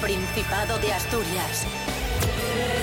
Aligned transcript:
Principado 0.00 0.78
de 0.78 0.92
Asturias. 0.92 1.64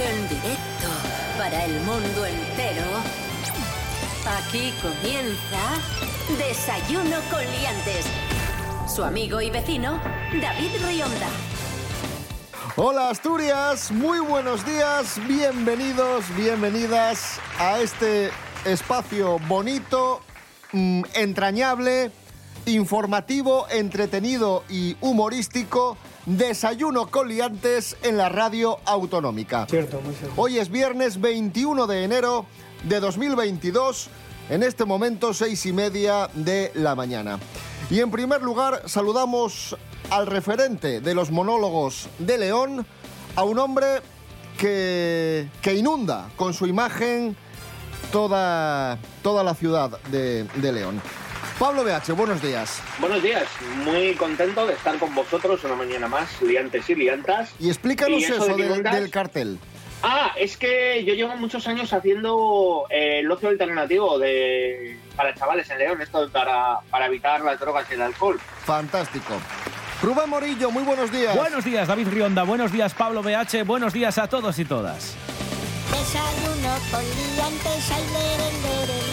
En 0.09 0.29
directo 0.29 0.89
para 1.37 1.65
el 1.65 1.79
mundo 1.81 2.25
entero. 2.25 2.83
Aquí 4.25 4.73
comienza 4.81 5.59
Desayuno 6.37 7.17
con 7.29 7.41
Liantes. 7.51 8.05
Su 8.87 9.03
amigo 9.03 9.41
y 9.41 9.51
vecino, 9.51 10.01
David 10.41 10.71
Rionda. 10.87 11.27
Hola 12.75 13.09
Asturias, 13.09 13.91
muy 13.91 14.19
buenos 14.19 14.65
días, 14.65 15.19
bienvenidos, 15.27 16.25
bienvenidas 16.35 17.39
a 17.59 17.79
este 17.79 18.31
espacio 18.65 19.37
bonito, 19.47 20.21
mm, 20.71 21.03
entrañable, 21.13 22.11
informativo, 22.65 23.67
entretenido 23.69 24.63
y 24.67 24.97
humorístico. 25.01 25.97
Desayuno 26.25 27.07
con 27.07 27.27
liantes 27.27 27.97
en 28.01 28.15
la 28.15 28.29
radio 28.29 28.79
autonómica. 28.85 29.67
Cierto, 29.69 29.99
muy 29.99 30.15
cierto. 30.15 30.41
Hoy 30.41 30.57
es 30.57 30.69
viernes 30.69 31.19
21 31.19 31.85
de 31.85 32.05
enero 32.05 32.45
de 32.83 33.01
2022, 33.01 34.07
en 34.49 34.63
este 34.63 34.85
momento 34.85 35.33
seis 35.33 35.65
y 35.65 35.73
media 35.73 36.29
de 36.33 36.71
la 36.75 36.95
mañana. 36.95 37.39
Y 37.89 37.99
en 37.99 38.09
primer 38.09 38.41
lugar 38.41 38.83
saludamos 38.85 39.75
al 40.11 40.27
referente 40.27 41.01
de 41.01 41.13
los 41.13 41.29
monólogos 41.29 42.07
de 42.19 42.37
León, 42.37 42.85
a 43.35 43.43
un 43.43 43.59
hombre 43.59 43.99
que, 44.57 45.49
que 45.61 45.75
inunda 45.75 46.29
con 46.37 46.53
su 46.53 46.67
imagen 46.67 47.35
toda, 48.13 48.97
toda 49.21 49.43
la 49.43 49.55
ciudad 49.55 49.99
de, 50.03 50.45
de 50.55 50.71
León. 50.71 51.01
Pablo 51.59 51.83
BH, 51.83 52.13
buenos 52.13 52.41
días. 52.41 52.81
Buenos 52.99 53.21
días, 53.21 53.47
muy 53.83 54.15
contento 54.15 54.65
de 54.65 54.73
estar 54.73 54.97
con 54.97 55.13
vosotros 55.13 55.63
una 55.63 55.75
mañana 55.75 56.07
más, 56.07 56.41
liantes 56.41 56.89
y 56.89 56.95
liantas. 56.95 57.53
Y 57.59 57.69
explícanos 57.69 58.21
¿Y 58.21 58.23
eso 58.25 58.35
eso, 58.35 58.47
de 58.47 58.55
que 58.55 58.63
del, 58.63 59.09
cartel. 59.11 59.59
Ah, 60.01 60.31
es 60.35 60.57
que 60.57 61.03
yo 61.05 61.13
llevo 61.13 61.35
muchos 61.37 61.67
años 61.67 61.93
haciendo 61.93 62.85
eh, 62.89 63.19
el 63.19 63.31
ocio 63.31 63.49
alternativo 63.49 64.17
de 64.19 64.97
para 65.15 65.33
chavales 65.35 65.69
en 65.69 65.77
León, 65.77 66.01
esto 66.01 66.27
para, 66.29 66.79
para 66.89 67.05
evitar 67.05 67.41
las 67.41 67.59
drogas 67.59 67.85
y 67.91 67.93
el 67.93 68.01
alcohol. 68.01 68.39
Fantástico. 68.65 69.39
Rubén 70.01 70.29
Morillo, 70.29 70.71
muy 70.71 70.83
buenos 70.83 71.11
días. 71.11 71.35
Buenos 71.35 71.63
días, 71.63 71.87
David 71.87 72.09
Rionda. 72.09 72.43
Buenos 72.43 72.71
días, 72.71 72.93
Pablo 72.93 73.21
BH. 73.21 73.63
Buenos 73.63 73.93
días 73.93 74.17
a 74.17 74.27
todos 74.27 74.57
y 74.59 74.65
todas. 74.65 75.15
Desayuno 75.91 76.75
con 76.91 77.03
liantes, 77.03 77.89
lere, 78.11 78.51
lere. 78.63 79.12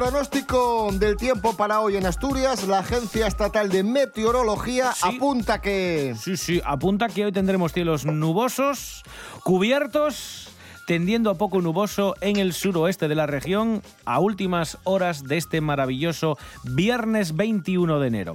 Pronóstico 0.00 0.90
del 0.92 1.16
tiempo 1.16 1.56
para 1.56 1.80
hoy 1.80 1.96
en 1.96 2.04
Asturias. 2.04 2.68
La 2.68 2.80
Agencia 2.80 3.26
Estatal 3.26 3.70
de 3.70 3.82
Meteorología 3.82 4.92
Sí. 4.92 5.16
apunta 5.16 5.62
que... 5.62 6.14
Sí, 6.20 6.36
sí, 6.36 6.60
apunta 6.66 7.08
que 7.08 7.24
hoy 7.24 7.32
tendremos 7.32 7.72
cielos 7.72 8.04
nubosos, 8.04 9.04
cubiertos, 9.42 10.50
tendiendo 10.86 11.30
a 11.30 11.38
poco 11.38 11.62
nuboso 11.62 12.14
en 12.20 12.36
el 12.36 12.52
suroeste 12.52 13.08
de 13.08 13.14
la 13.14 13.24
región 13.24 13.82
a 14.04 14.20
últimas 14.20 14.76
horas 14.84 15.24
de 15.24 15.38
este 15.38 15.62
maravilloso 15.62 16.36
viernes 16.62 17.34
21 17.34 17.98
de 17.98 18.06
enero. 18.06 18.34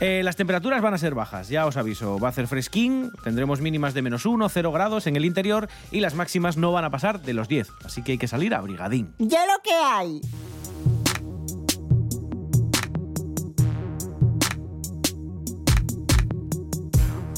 Eh, 0.00 0.22
las 0.24 0.36
temperaturas 0.36 0.80
van 0.80 0.94
a 0.94 0.98
ser 0.98 1.14
bajas, 1.14 1.48
ya 1.50 1.66
os 1.66 1.76
aviso. 1.76 2.18
Va 2.18 2.28
a 2.28 2.30
hacer 2.30 2.46
fresquín, 2.48 3.10
tendremos 3.22 3.60
mínimas 3.60 3.92
de 3.92 4.00
menos 4.00 4.24
1, 4.24 4.48
0 4.48 4.72
grados 4.72 5.06
en 5.06 5.16
el 5.16 5.26
interior 5.26 5.68
y 5.90 6.00
las 6.00 6.14
máximas 6.14 6.56
no 6.56 6.72
van 6.72 6.86
a 6.86 6.90
pasar 6.90 7.20
de 7.20 7.34
los 7.34 7.48
10. 7.48 7.68
Así 7.84 8.02
que 8.02 8.12
hay 8.12 8.18
que 8.18 8.28
salir 8.28 8.54
abrigadín. 8.54 9.14
Ya 9.18 9.44
lo 9.46 9.62
que 9.62 9.72
hay. 9.74 10.20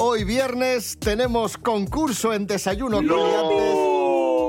Hoy 0.01 0.23
viernes 0.23 0.97
tenemos 0.99 1.59
concurso 1.59 2.33
en 2.33 2.47
Desayuno. 2.47 3.01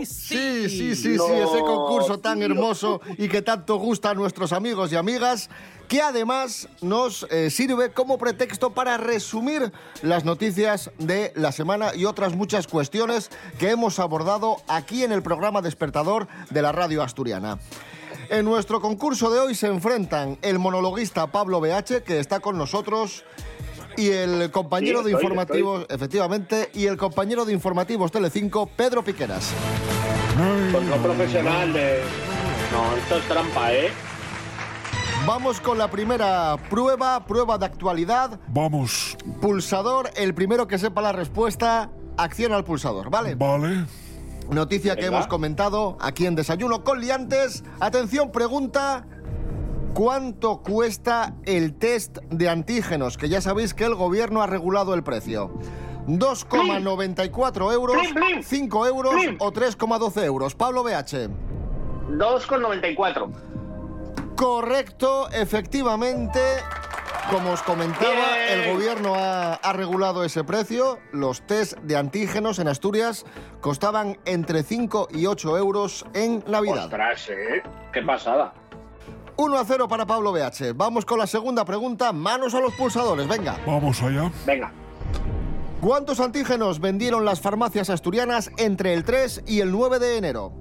Sí, 0.05 0.69
sí, 0.69 0.95
sí, 0.95 1.15
No, 1.17 1.25
sí, 1.25 1.33
ese 1.33 1.59
concurso 1.59 2.19
tan 2.19 2.37
tío. 2.37 2.45
hermoso 2.45 3.01
y 3.17 3.27
que 3.27 3.41
tanto 3.41 3.77
gusta 3.77 4.11
a 4.11 4.13
nuestros 4.13 4.53
amigos 4.53 4.91
y 4.91 4.95
amigas, 4.95 5.49
que 5.87 6.01
además 6.01 6.69
nos 6.81 7.25
eh, 7.31 7.49
sirve 7.49 7.91
como 7.91 8.17
pretexto 8.17 8.69
para 8.69 8.97
resumir 8.97 9.73
las 10.03 10.23
noticias 10.23 10.91
de 10.99 11.33
la 11.35 11.51
semana 11.51 11.95
y 11.95 12.05
otras 12.05 12.35
muchas 12.35 12.67
cuestiones 12.67 13.29
que 13.57 13.71
hemos 13.71 13.99
abordado 13.99 14.57
aquí 14.67 15.03
en 15.03 15.11
el 15.11 15.23
programa 15.23 15.61
Despertador 15.61 16.27
de 16.51 16.61
la 16.61 16.71
radio 16.71 17.01
asturiana. 17.01 17.57
En 18.29 18.45
nuestro 18.45 18.79
concurso 18.79 19.31
de 19.31 19.39
hoy 19.39 19.55
se 19.55 19.67
enfrentan 19.67 20.37
el 20.43 20.59
monologuista 20.59 21.27
Pablo 21.27 21.59
BH, 21.59 22.03
que 22.05 22.19
está 22.19 22.39
con 22.39 22.57
nosotros, 22.59 23.23
y 23.99 24.09
el 24.11 24.49
compañero 24.51 24.99
Sí, 24.99 25.05
de 25.05 25.11
estoy, 25.11 25.23
informativos, 25.25 25.85
efectivamente, 25.89 26.69
y 26.73 26.85
el 26.85 26.95
compañero 26.95 27.43
de 27.43 27.51
informativos 27.51 28.11
Telecinco, 28.11 28.65
Pedro 28.65 29.03
Piqueras. 29.03 29.51
Pues 30.71 30.83
no 30.85 30.95
profesional 30.97 31.73
de... 31.73 32.01
No, 32.71 32.95
esto 32.95 33.17
es 33.17 33.27
trampa, 33.27 33.73
¿eh? 33.73 33.89
Vamos 35.25 35.59
con 35.59 35.77
la 35.77 35.91
primera 35.91 36.55
prueba, 36.69 37.25
prueba 37.25 37.57
de 37.57 37.65
actualidad. 37.65 38.39
Vamos, 38.47 39.17
Pulsador, 39.41 40.11
el 40.15 40.33
primero 40.33 40.65
que 40.65 40.77
sepa 40.77 41.01
la 41.01 41.11
respuesta, 41.11 41.91
acciona 42.15 42.55
al 42.55 42.63
pulsador, 42.63 43.09
¿vale? 43.09 43.35
vale. 43.35 43.85
Noticia 44.49 44.95
que 44.95 45.05
hemos 45.05 45.27
comentado 45.27 45.97
aquí 45.99 46.25
en 46.25 46.35
Desayuno 46.35 46.83
con 46.83 46.99
Liantes. 47.01 47.63
Atención, 47.79 48.31
pregunta. 48.31 49.05
¿Cuánto 49.99 50.61
cuesta 50.61 51.33
el 51.43 51.73
test 51.77 52.19
de 52.29 52.47
antígenos? 52.47 53.17
Que 53.17 53.27
ya 53.27 53.41
sabéis 53.41 53.73
que 53.73 53.83
el 53.83 53.95
gobierno 53.95 54.41
ha 54.41 54.47
regulado 54.47 54.93
el 54.93 55.03
precio. 55.03 55.51
2,94 56.07 57.73
euros, 57.73 57.97
Blim, 57.97 58.13
blim. 58.13 58.41
5 58.41 58.87
euros 58.87 59.13
o 59.39 59.51
3,12 59.51 60.23
euros. 60.23 60.55
Pablo 60.55 60.83
BH. 60.83 61.27
2,94. 62.11 63.29
Correcto, 64.37 65.29
efectivamente. 65.31 66.39
Como 67.29 67.51
os 67.51 67.61
comentaba, 67.61 68.13
Bien. 68.37 68.59
el 68.61 68.73
gobierno 68.73 69.15
ha, 69.15 69.55
ha 69.55 69.73
regulado 69.73 70.23
ese 70.23 70.45
precio. 70.45 70.99
Los 71.11 71.41
test 71.45 71.77
de 71.79 71.97
antígenos 71.97 72.59
en 72.59 72.69
Asturias 72.69 73.25
costaban 73.59 74.17
entre 74.23 74.63
5 74.63 75.09
y 75.11 75.25
8 75.25 75.57
euros 75.57 76.05
en 76.13 76.41
Navidad. 76.47 76.85
Ostras, 76.85 77.29
¿eh? 77.31 77.61
Qué 77.91 78.01
pasada. 78.01 78.53
1 79.39 79.57
a 79.57 79.63
0 79.63 79.87
para 79.87 80.05
Pablo 80.05 80.33
BH. 80.33 80.73
Vamos 80.75 81.05
con 81.05 81.17
la 81.17 81.25
segunda 81.25 81.63
pregunta. 81.63 82.11
Manos 82.11 82.53
a 82.53 82.59
los 82.59 82.73
pulsadores, 82.73 83.25
venga. 83.25 83.57
Vamos 83.65 84.03
allá. 84.03 84.29
Venga. 84.45 84.69
¿Cuántos 85.79 86.19
antígenos 86.19 86.81
vendieron 86.81 87.23
las 87.23 87.39
farmacias 87.39 87.89
asturianas 87.89 88.51
entre 88.57 88.93
el 88.93 89.05
3 89.05 89.43
y 89.47 89.61
el 89.61 89.71
9 89.71 89.99
de 89.99 90.17
enero? 90.17 90.51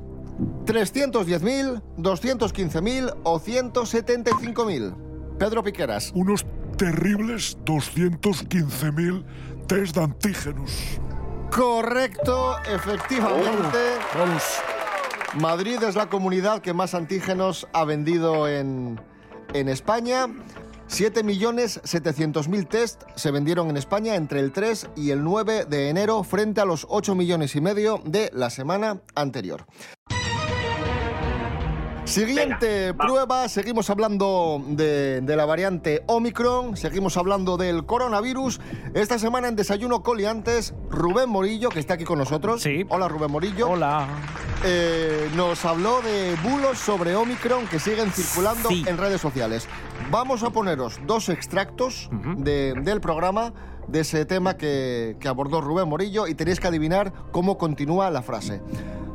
¿310.000, 0.64 1.82
215.000 1.96 3.16
o 3.24 3.40
175.000? 3.40 4.94
Pedro 5.38 5.64
Piqueras. 5.64 6.12
Unos 6.14 6.46
terribles 6.76 7.58
215.000 7.64 9.24
test 9.66 9.96
de 9.96 10.04
antígenos. 10.04 11.00
Correcto, 11.50 12.54
efectivamente. 12.72 13.78
Vamos. 14.16 14.44
Madrid 15.34 15.82
es 15.82 15.94
la 15.94 16.08
comunidad 16.08 16.62
que 16.62 16.72
más 16.72 16.94
antígenos 16.94 17.68
ha 17.72 17.84
vendido 17.84 18.48
en, 18.48 19.00
en 19.52 19.68
España. 19.68 20.26
7.700.000 20.88 22.68
test 22.68 23.02
se 23.14 23.30
vendieron 23.30 23.68
en 23.68 23.76
España 23.76 24.14
entre 24.14 24.40
el 24.40 24.52
3 24.52 24.88
y 24.96 25.10
el 25.10 25.22
9 25.22 25.66
de 25.66 25.90
enero 25.90 26.24
frente 26.24 26.62
a 26.62 26.64
los 26.64 26.86
8 26.88 27.14
millones 27.14 27.54
y 27.56 27.60
medio 27.60 28.00
de 28.04 28.30
la 28.32 28.48
semana 28.48 29.02
anterior. 29.14 29.66
Siguiente 32.08 32.86
Venga, 32.86 32.92
va. 32.92 33.06
prueba, 33.06 33.48
seguimos 33.48 33.90
hablando 33.90 34.62
de, 34.66 35.20
de 35.20 35.36
la 35.36 35.44
variante 35.44 36.02
Omicron, 36.06 36.74
seguimos 36.76 37.16
hablando 37.18 37.58
del 37.58 37.84
coronavirus. 37.84 38.60
Esta 38.94 39.18
semana 39.18 39.48
en 39.48 39.56
Desayuno 39.56 40.02
Coliantes, 40.02 40.72
Rubén 40.88 41.28
Morillo, 41.28 41.68
que 41.68 41.80
está 41.80 41.94
aquí 41.94 42.04
con 42.04 42.18
nosotros. 42.18 42.62
Sí. 42.62 42.86
Hola 42.88 43.08
Rubén 43.08 43.30
Morillo. 43.30 43.68
Hola. 43.68 44.06
Eh, 44.64 45.28
nos 45.36 45.62
habló 45.66 46.00
de 46.00 46.34
bulos 46.42 46.78
sobre 46.78 47.14
Omicron 47.14 47.66
que 47.66 47.78
siguen 47.78 48.10
circulando 48.10 48.70
Sí. 48.70 48.84
en 48.88 48.96
redes 48.96 49.20
sociales. 49.20 49.68
Vamos 50.10 50.42
a 50.42 50.50
poneros 50.50 50.98
dos 51.06 51.28
extractos 51.28 52.08
de- 52.38 52.72
del 52.82 53.02
programa 53.02 53.52
de 53.86 54.00
ese 54.00 54.24
tema 54.24 54.56
que, 54.56 55.16
que 55.20 55.28
abordó 55.28 55.60
Rubén 55.60 55.88
Morillo 55.88 56.26
y 56.26 56.34
tenéis 56.34 56.58
que 56.58 56.66
adivinar 56.68 57.12
cómo 57.32 57.58
continúa 57.58 58.10
la 58.10 58.22
frase. 58.22 58.62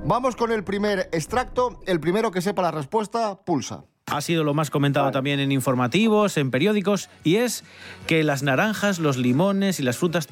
Vamos 0.06 0.36
con 0.36 0.52
el 0.52 0.64
primer 0.64 1.10
extracto. 1.12 1.80
El 1.88 2.00
primero 2.00 2.32
que 2.32 2.42
sepa 2.42 2.62
la 2.62 2.72
respuesta, 2.72 3.36
pulsa. 3.46 3.86
Ha 4.08 4.22
sido 4.22 4.44
lo 4.44 4.54
más 4.54 4.70
comentado 4.70 5.12
también 5.12 5.40
en 5.40 5.52
informativos, 5.52 6.38
en 6.38 6.52
periódicos, 6.52 7.10
y 7.24 7.38
es 7.38 7.64
que 8.06 8.24
las 8.24 8.44
naranjas, 8.44 9.00
los 9.00 9.18
limones 9.18 9.80
y 9.80 9.84
las 9.84 9.98
frutas 9.98 10.28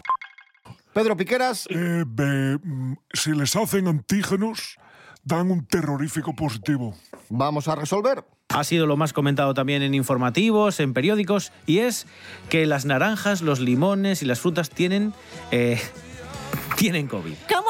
Pedro 0.93 1.15
Piqueras, 1.15 1.67
Eh, 1.69 2.03
mm, 2.05 2.93
si 3.13 3.31
les 3.31 3.55
hacen 3.55 3.87
antígenos, 3.87 4.77
dan 5.23 5.49
un 5.49 5.65
terrorífico 5.65 6.35
positivo. 6.35 6.95
vamos 7.29 7.69
a 7.69 7.75
resolver. 7.75 8.25
ha 8.49 8.63
sido 8.65 8.85
lo 8.85 8.97
más 8.97 9.13
comentado 9.13 9.53
también 9.53 9.81
en 9.83 9.93
informativos, 9.93 10.81
en 10.81 10.93
periódicos, 10.93 11.53
y 11.65 11.77
es 11.79 12.07
que 12.49 12.65
las 12.65 12.83
naranjas, 12.83 13.41
los 13.41 13.61
limones 13.61 14.21
y 14.21 14.25
las 14.25 14.41
frutas 14.41 14.69
tienen, 14.69 15.13
eh, 15.51 15.79
tienen 16.75 17.07
COVID. 17.07 17.35
¡Como 17.47 17.60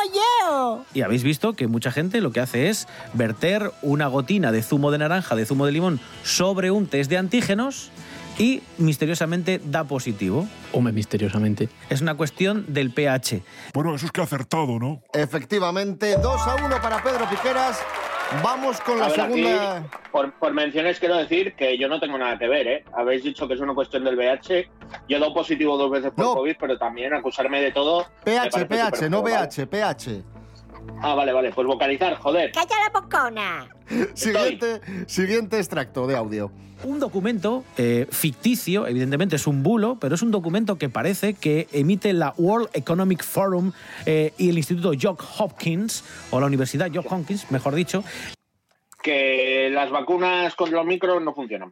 Y 0.93 1.01
habéis 1.01 1.23
visto 1.23 1.53
que 1.53 1.67
mucha 1.67 1.91
gente 1.91 2.21
lo 2.21 2.31
que 2.31 2.39
hace 2.39 2.69
es 2.69 2.87
verter 3.13 3.71
una 3.81 4.07
gotina 4.07 4.51
de 4.51 4.61
zumo 4.63 4.91
de 4.91 4.97
naranja, 4.99 5.35
de 5.35 5.45
zumo 5.45 5.65
de 5.65 5.71
limón, 5.71 5.99
sobre 6.23 6.71
un 6.71 6.87
test 6.87 7.09
de 7.09 7.17
antígenos 7.17 7.91
y 8.37 8.61
misteriosamente 8.77 9.59
da 9.63 9.83
positivo. 9.83 10.47
Hombre, 10.71 10.93
misteriosamente. 10.93 11.69
Es 11.89 12.01
una 12.01 12.15
cuestión 12.15 12.65
del 12.73 12.91
pH. 12.91 13.43
Bueno, 13.73 13.93
eso 13.95 14.05
es 14.05 14.11
que 14.11 14.21
ha 14.21 14.23
acertado, 14.23 14.79
¿no? 14.79 15.01
Efectivamente, 15.13 16.15
2 16.17 16.41
a 16.47 16.55
1 16.65 16.81
para 16.81 17.03
Pedro 17.03 17.29
Piqueras. 17.29 17.79
Vamos 18.41 18.79
con 18.79 18.97
la 18.97 19.07
ver, 19.09 19.15
segunda. 19.15 19.77
aquí, 19.77 19.87
por, 20.09 20.31
por 20.39 20.53
menciones 20.53 20.97
quiero 20.99 21.17
decir 21.17 21.53
que 21.53 21.77
yo 21.77 21.89
no 21.89 21.99
tengo 21.99 22.17
nada 22.17 22.39
que 22.39 22.47
ver, 22.47 22.65
¿eh? 22.65 22.85
Habéis 22.93 23.23
dicho 23.23 23.45
que 23.45 23.55
es 23.55 23.59
una 23.59 23.73
cuestión 23.73 24.05
del 24.05 24.15
VH. 24.15 24.69
Yo 25.09 25.17
he 25.17 25.19
dado 25.19 25.33
positivo 25.33 25.75
dos 25.77 25.91
veces 25.91 26.11
por 26.11 26.23
No. 26.25 26.35
COVID, 26.35 26.55
pero 26.57 26.77
también 26.77 27.13
acusarme 27.13 27.61
de 27.61 27.71
todo. 27.73 28.05
PH, 28.23 28.65
PH, 28.67 29.09
no. 29.09 29.21
BH, 29.21 29.67
PH. 29.67 30.23
Ah, 31.01 31.15
vale, 31.15 31.33
vale. 31.33 31.51
Pues 31.51 31.65
vocalizar, 31.65 32.15
joder. 32.15 32.51
¡Calla 32.51 32.75
la 32.83 32.99
bocona! 32.99 33.69
Siguiente, 34.13 34.81
siguiente 35.07 35.57
extracto 35.57 36.07
de 36.07 36.15
audio. 36.15 36.51
Un 36.83 36.99
documento 36.99 37.63
eh, 37.77 38.07
ficticio, 38.09 38.87
evidentemente 38.87 39.35
es 39.35 39.45
un 39.45 39.61
bulo, 39.61 39.97
pero 39.99 40.15
es 40.15 40.21
un 40.23 40.31
documento 40.31 40.77
que 40.77 40.89
parece 40.89 41.35
que 41.35 41.67
emite 41.73 42.11
la 42.13 42.33
World 42.37 42.69
Economic 42.73 43.23
Forum 43.23 43.71
eh, 44.05 44.33
y 44.37 44.49
el 44.49 44.57
Instituto 44.57 44.91
Johns 44.99 45.19
Hopkins, 45.37 46.03
o 46.31 46.39
la 46.39 46.47
Universidad 46.47 46.89
Johns 46.91 47.07
Hopkins, 47.11 47.51
mejor 47.51 47.75
dicho, 47.75 48.03
Que 49.03 49.69
las 49.71 49.91
vacunas 49.91 50.55
contra 50.55 50.77
los 50.77 50.85
micros 50.87 51.21
no 51.21 51.33
funcionan. 51.33 51.71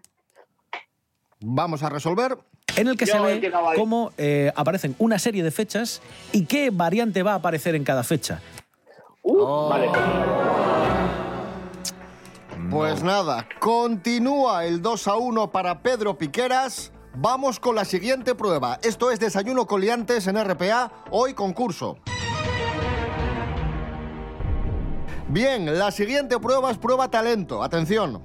Vamos 1.39 1.81
a 1.83 1.89
resolver. 1.89 2.37
en 2.75 2.87
el 2.87 2.97
que 2.97 3.05
Yo 3.05 3.13
se 3.13 3.39
ve 3.39 3.51
cómo 3.75 4.11
eh, 4.17 4.51
aparecen 4.55 4.95
una 4.99 5.17
serie 5.17 5.41
de 5.41 5.51
fechas 5.51 6.01
y 6.31 6.45
qué 6.45 6.69
variante 6.71 7.23
va 7.23 7.33
a 7.33 7.35
aparecer 7.35 7.73
en 7.75 7.83
cada 7.83 8.03
fecha. 8.03 8.41
Uh, 9.29 9.41
Oh. 9.41 9.69
Vale. 9.69 9.89
Pues 12.71 13.03
nada, 13.03 13.47
continúa 13.59 14.65
el 14.65 14.81
2 14.81 15.07
a 15.07 15.15
1 15.15 15.51
para 15.51 15.81
Pedro 15.81 16.17
Piqueras. 16.17 16.91
Vamos 17.15 17.59
con 17.59 17.75
la 17.75 17.85
siguiente 17.85 18.35
prueba. 18.35 18.79
Esto 18.83 19.09
es 19.11 19.19
Desayuno 19.19 19.65
con 19.65 19.81
Liantes 19.81 20.27
en 20.27 20.43
RPA, 20.43 20.91
hoy 21.11 21.33
concurso. 21.33 21.97
Bien, 25.27 25.77
la 25.77 25.91
siguiente 25.91 26.39
prueba 26.39 26.71
es 26.71 26.77
prueba 26.77 27.09
talento. 27.09 27.61
Atención, 27.63 28.21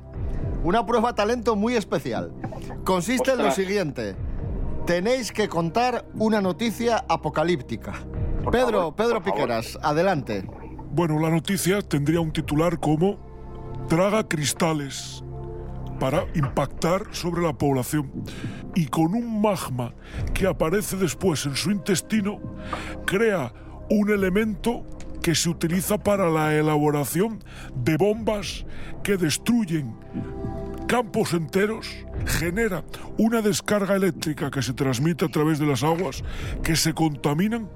una 0.62 0.84
prueba 0.86 1.14
talento 1.14 1.54
muy 1.56 1.74
especial. 1.76 2.32
Consiste 2.84 3.32
en 3.32 3.38
lo 3.38 3.50
siguiente. 3.50 4.16
Tenéis 4.86 5.32
que 5.32 5.48
contar 5.48 6.04
una 6.14 6.40
noticia 6.40 7.04
apocalíptica. 7.08 7.92
Por 8.42 8.52
Pedro, 8.52 8.78
favor, 8.78 8.94
Pedro 8.94 9.20
favor. 9.20 9.24
Piqueras, 9.32 9.78
adelante. 9.82 10.46
Bueno, 10.94 11.18
la 11.18 11.28
noticia 11.28 11.82
tendría 11.82 12.20
un 12.20 12.30
titular 12.32 12.78
como 12.78 13.18
Traga 13.88 14.28
cristales 14.28 15.24
para 15.98 16.24
impactar 16.36 17.08
sobre 17.10 17.42
la 17.42 17.52
población. 17.52 18.12
Y 18.76 18.86
con 18.86 19.12
un 19.12 19.42
magma 19.42 19.92
que 20.32 20.46
aparece 20.46 20.96
después 20.96 21.46
en 21.46 21.56
su 21.56 21.72
intestino 21.72 22.40
crea 23.06 23.52
un 23.90 24.08
elemento 24.08 24.86
que 25.20 25.34
se 25.34 25.48
utiliza 25.48 25.98
para 25.98 26.30
la 26.30 26.54
elaboración 26.54 27.42
de 27.74 27.96
bombas 27.96 28.64
que 29.02 29.16
destruyen 29.16 29.96
campos 30.86 31.32
enteros, 31.32 31.88
genera 32.24 32.84
una 33.18 33.42
descarga 33.42 33.96
eléctrica 33.96 34.48
que 34.48 34.62
se 34.62 34.74
transmite 34.74 35.24
a 35.24 35.28
través 35.28 35.58
de 35.58 35.66
las 35.66 35.82
aguas, 35.82 36.22
que 36.62 36.76
se 36.76 36.94
contaminan 36.94 37.68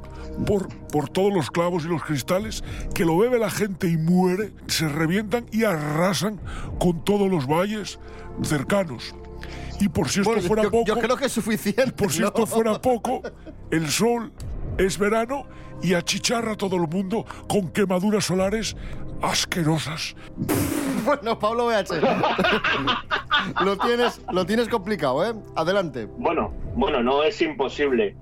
por, 0.47 0.69
por 0.89 1.09
todos 1.09 1.33
los 1.33 1.51
clavos 1.51 1.85
y 1.85 1.89
los 1.89 2.03
cristales, 2.03 2.63
que 2.95 3.05
lo 3.05 3.19
bebe 3.19 3.39
la 3.39 3.51
gente 3.51 3.89
y 3.89 3.97
muere, 3.97 4.53
se 4.67 4.89
revientan 4.89 5.47
y 5.53 5.65
arrasan 5.65 6.41
con 6.79 7.05
todos 7.05 7.31
los 7.31 7.47
valles 7.47 7.99
cercanos. 8.43 9.15
Y 9.81 9.89
por 9.89 10.09
si 10.09 10.21
esto 10.21 10.33
Bueno, 10.33 10.47
fuera 10.47 10.63
yo, 10.65 10.71
poco, 10.71 10.85
yo 10.87 10.99
creo 10.99 11.17
que 11.17 11.27
es 11.27 11.33
suficiente. 11.33 11.93
por 11.93 12.13
si 12.13 12.21
¿no? 12.21 12.29
esto 12.29 12.47
fuera 12.47 12.81
poco, 12.81 13.23
el 13.71 13.89
sol 13.89 14.33
es 14.77 14.99
verano 14.99 15.47
y 15.83 15.95
achicharra 15.95 16.53
a 16.53 16.57
todo 16.57 16.77
el 16.77 16.89
mundo 16.89 17.25
con 17.49 17.69
quemaduras 17.69 18.25
solares 18.25 18.77
asquerosas. 19.23 20.15
Bueno, 21.05 21.39
Pablo 21.39 21.67
BH. 21.67 22.01
lo, 23.65 23.77
tienes, 23.79 24.21
lo 24.33 24.47
tienes 24.47 24.69
complicado, 24.69 25.25
¿eh? 25.27 25.35
Adelante. 25.57 26.07
Bueno, 26.19 26.53
bueno, 26.75 27.03
no 27.03 27.23
es 27.23 27.41
imposible. 27.41 28.17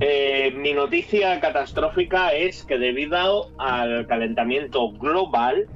Eh, 0.00 0.52
mi 0.56 0.72
noticia 0.72 1.40
catastrófica 1.40 2.32
es 2.32 2.64
que 2.64 2.78
debido 2.78 3.50
al 3.58 4.06
calentamiento 4.06 4.92
global, 4.92 5.66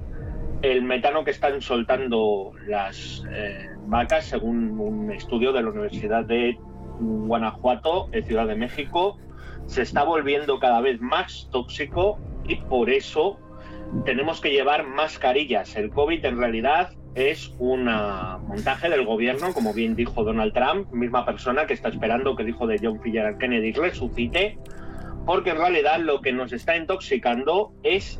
el 0.62 0.82
metano 0.82 1.24
que 1.24 1.32
están 1.32 1.60
soltando 1.60 2.52
las 2.66 3.24
eh, 3.32 3.68
vacas, 3.86 4.26
según 4.26 4.78
un 4.78 5.10
estudio 5.10 5.52
de 5.52 5.62
la 5.62 5.70
Universidad 5.70 6.24
de 6.24 6.56
Guanajuato, 7.00 8.08
en 8.12 8.24
Ciudad 8.24 8.46
de 8.46 8.54
México, 8.54 9.18
se 9.66 9.82
está 9.82 10.04
volviendo 10.04 10.60
cada 10.60 10.80
vez 10.80 11.00
más 11.00 11.48
tóxico 11.50 12.18
y 12.46 12.56
por 12.56 12.90
eso 12.90 13.38
tenemos 14.04 14.40
que 14.40 14.50
llevar 14.50 14.86
mascarillas. 14.86 15.76
El 15.76 15.90
COVID 15.90 16.24
en 16.24 16.38
realidad 16.38 16.90
es 17.14 17.52
un 17.58 17.84
montaje 17.84 18.88
del 18.88 19.04
gobierno, 19.04 19.52
como 19.52 19.74
bien 19.74 19.94
dijo 19.94 20.24
Donald 20.24 20.54
Trump, 20.54 20.90
misma 20.92 21.24
persona 21.26 21.66
que 21.66 21.74
está 21.74 21.88
esperando 21.88 22.34
que 22.36 22.42
el 22.42 22.48
hijo 22.50 22.66
de 22.66 22.78
John 22.82 23.00
F. 23.04 23.36
Kennedy 23.38 23.72
resucite, 23.72 24.58
porque 25.26 25.50
en 25.50 25.58
realidad 25.58 25.98
lo 26.00 26.20
que 26.22 26.32
nos 26.32 26.52
está 26.52 26.76
intoxicando 26.76 27.72
es 27.82 28.18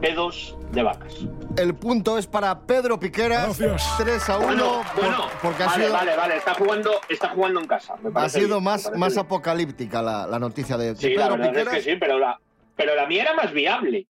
pedos 0.00 0.56
de 0.72 0.82
vacas. 0.82 1.14
El 1.58 1.74
punto 1.74 2.16
es 2.16 2.26
para 2.26 2.58
Pedro 2.60 2.98
Piqueras. 2.98 3.58
Gracias. 3.58 3.96
3 3.98 4.30
a 4.30 4.38
1. 4.38 4.46
Bueno, 4.46 4.82
por- 4.94 5.04
bueno, 5.04 5.24
porque 5.42 5.62
ha 5.62 5.66
vale, 5.66 5.84
sido, 5.84 5.92
vale, 5.94 6.16
vale, 6.16 6.36
está 6.38 6.54
jugando, 6.54 6.90
está 7.10 7.28
jugando 7.28 7.60
en 7.60 7.66
casa. 7.66 7.94
me 8.02 8.10
ha 8.20 8.28
sido 8.30 8.48
bien, 8.48 8.64
más, 8.64 8.90
más 8.96 9.12
bien. 9.12 9.26
apocalíptica 9.26 10.00
la, 10.00 10.26
la 10.26 10.38
noticia 10.38 10.78
de, 10.78 10.96
Sí, 10.96 11.10
la 11.14 11.24
Pedro 11.24 11.36
verdad 11.36 11.50
Piqueras. 11.50 11.74
es 11.76 11.84
que 11.84 11.90
sí, 11.92 11.96
pero 12.00 12.18
la, 12.18 12.40
pero 12.76 12.94
la 12.94 13.06
mía 13.06 13.22
era 13.24 13.34
más 13.34 13.52
viable. 13.52 14.06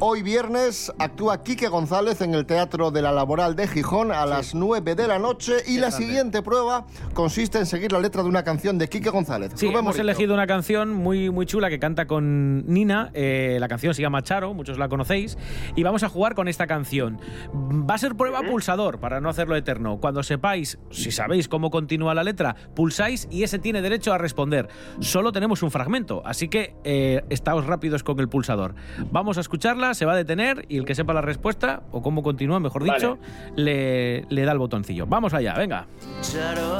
Hoy 0.00 0.22
viernes 0.22 0.92
actúa 1.00 1.42
Quique 1.42 1.66
González 1.66 2.20
en 2.20 2.32
el 2.32 2.46
Teatro 2.46 2.92
de 2.92 3.02
la 3.02 3.10
Laboral 3.10 3.56
de 3.56 3.66
Gijón 3.66 4.12
a 4.12 4.26
las 4.26 4.54
9 4.54 4.94
de 4.94 5.08
la 5.08 5.18
noche 5.18 5.54
y 5.66 5.78
la 5.78 5.90
siguiente 5.90 6.40
prueba 6.40 6.86
consiste 7.14 7.58
en 7.58 7.66
seguir 7.66 7.90
la 7.90 7.98
letra 7.98 8.22
de 8.22 8.28
una 8.28 8.44
canción 8.44 8.78
de 8.78 8.88
Quique 8.88 9.10
González. 9.10 9.54
Sí, 9.56 9.66
hemos 9.66 9.98
elegido 9.98 10.34
una 10.34 10.46
canción 10.46 10.92
muy, 10.92 11.30
muy 11.30 11.46
chula 11.46 11.68
que 11.68 11.80
canta 11.80 12.06
con 12.06 12.64
Nina. 12.72 13.10
Eh, 13.12 13.56
la 13.58 13.66
canción 13.66 13.92
se 13.92 14.00
llama 14.00 14.22
Charo, 14.22 14.54
muchos 14.54 14.78
la 14.78 14.88
conocéis. 14.88 15.36
Y 15.74 15.82
vamos 15.82 16.04
a 16.04 16.08
jugar 16.08 16.36
con 16.36 16.46
esta 16.46 16.68
canción. 16.68 17.18
Va 17.52 17.94
a 17.94 17.98
ser 17.98 18.14
prueba 18.14 18.42
pulsador 18.42 19.00
para 19.00 19.20
no 19.20 19.28
hacerlo 19.28 19.56
eterno. 19.56 19.98
Cuando 19.98 20.22
sepáis, 20.22 20.78
si 20.90 21.10
sabéis 21.10 21.48
cómo 21.48 21.72
continúa 21.72 22.14
la 22.14 22.22
letra, 22.22 22.54
pulsáis 22.76 23.26
y 23.32 23.42
ese 23.42 23.58
tiene 23.58 23.82
derecho 23.82 24.12
a 24.12 24.18
responder. 24.18 24.68
Solo 25.00 25.32
tenemos 25.32 25.64
un 25.64 25.72
fragmento, 25.72 26.22
así 26.24 26.46
que 26.46 26.76
eh, 26.84 27.24
estáos 27.30 27.66
rápidos 27.66 28.04
con 28.04 28.20
el 28.20 28.28
pulsador. 28.28 28.76
Vamos 29.10 29.38
a 29.38 29.40
escucharla, 29.40 29.87
se 29.94 30.04
va 30.04 30.12
a 30.12 30.16
detener 30.16 30.64
y 30.68 30.78
el 30.78 30.84
que 30.84 30.94
sepa 30.94 31.12
la 31.12 31.20
respuesta, 31.20 31.82
o 31.90 32.02
cómo 32.02 32.22
continúa, 32.22 32.60
mejor 32.60 32.86
Vale. 32.86 32.94
dicho, 32.98 33.18
le, 33.56 34.24
le 34.28 34.44
da 34.44 34.52
el 34.52 34.58
botoncillo. 34.58 35.06
Vamos 35.06 35.34
allá, 35.34 35.54
venga. 35.54 35.86
Charo, 36.22 36.78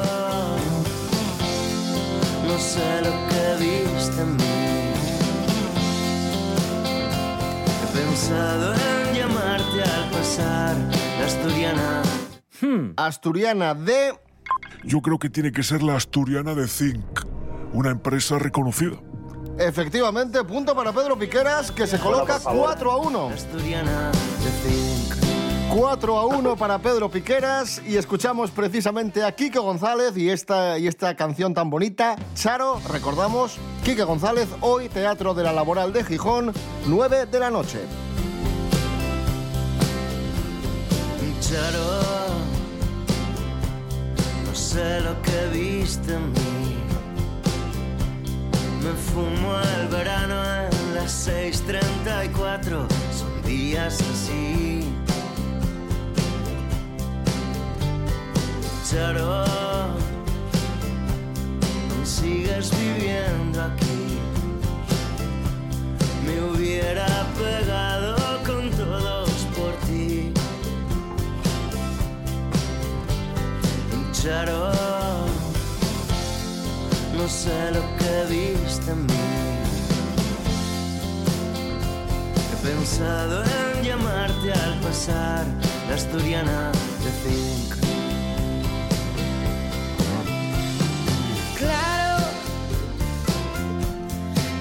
no 2.47 2.57
sé 2.57 3.01
lo 3.03 3.11
que 3.29 3.63
viste 3.63 4.21
en 4.21 4.35
mí. 4.35 4.43
He 7.83 7.97
pensado 7.97 8.73
en 8.73 9.15
llamarte 9.15 9.81
al 9.83 10.09
pasar 10.11 10.75
la 11.19 11.25
asturiana. 11.25 12.01
Asturiana 12.97 13.73
de... 13.73 14.13
Yo 14.83 15.01
creo 15.01 15.19
que 15.19 15.29
tiene 15.29 15.51
que 15.51 15.63
ser 15.63 15.83
la 15.83 15.95
asturiana 15.95 16.53
de 16.55 16.67
Zinc, 16.67 17.25
una 17.73 17.89
empresa 17.89 18.39
reconocida. 18.39 18.97
Efectivamente, 19.59 20.41
punto 20.45 20.73
para 20.73 20.93
Pedro 20.93 21.19
Piqueras 21.19 21.69
que 21.69 21.85
se 21.85 21.99
coloca 21.99 22.35
por 22.35 22.41
favor. 22.43 22.61
4 22.67 22.91
a 22.91 22.97
1. 22.97 23.29
Asturiana 23.29 24.11
de 24.11 24.51
Zinc. 24.63 25.13
4 25.75 26.17
a 26.17 26.25
1 26.25 26.55
para 26.55 26.79
Pedro 26.79 27.11
Piqueras 27.11 27.81
y 27.85 27.97
escuchamos 27.97 28.51
precisamente 28.51 29.21
a 29.21 29.33
Quique 29.33 29.59
González 29.59 30.15
y 30.15 30.29
esta, 30.29 30.79
y 30.79 30.87
esta 30.87 31.13
canción 31.15 31.53
tan 31.53 31.69
bonita, 31.69 32.15
Charo, 32.35 32.79
recordamos, 32.89 33.57
Quique 33.83 34.03
González, 34.03 34.47
hoy 34.61 34.87
Teatro 34.87 35.33
de 35.33 35.43
la 35.43 35.51
Laboral 35.51 35.91
de 35.91 36.05
Gijón, 36.05 36.53
9 36.87 37.25
de 37.25 37.39
la 37.39 37.51
noche. 37.51 37.79
Charo, 41.41 42.01
no 44.47 44.55
sé 44.55 45.01
lo 45.01 45.21
que 45.21 45.47
viste 45.51 46.13
en 46.13 46.31
mí. 46.31 46.78
Me 48.89 48.95
fumo 48.95 49.55
el 49.77 49.87
verano 49.89 50.43
en 50.43 50.95
las 50.95 51.27
6:34, 51.27 52.87
son 53.13 53.41
días 53.43 53.99
así. 54.01 54.83
Charo, 58.89 59.45
sigues 62.03 62.71
viviendo 62.71 63.61
aquí. 63.61 64.17
Me 66.25 66.41
hubiera 66.49 67.27
pegado 67.37 68.15
con 68.43 68.71
todos 68.71 69.29
por 69.55 69.73
ti. 69.85 70.33
Charo, 74.13 74.71
no 77.19 77.27
sé 77.27 77.71
lo 77.71 77.81
que 77.97 78.13
viste 78.33 78.91
en 78.91 79.05
mí. 79.05 79.13
He 82.51 82.67
pensado 82.67 83.43
en 83.43 83.83
llamarte 83.83 84.53
al 84.53 84.79
pasar 84.79 85.45
la 85.89 85.95
asturiana 85.95 86.71
de 87.03 87.11
Zinc. 87.21 87.69
Claro, 91.57 92.25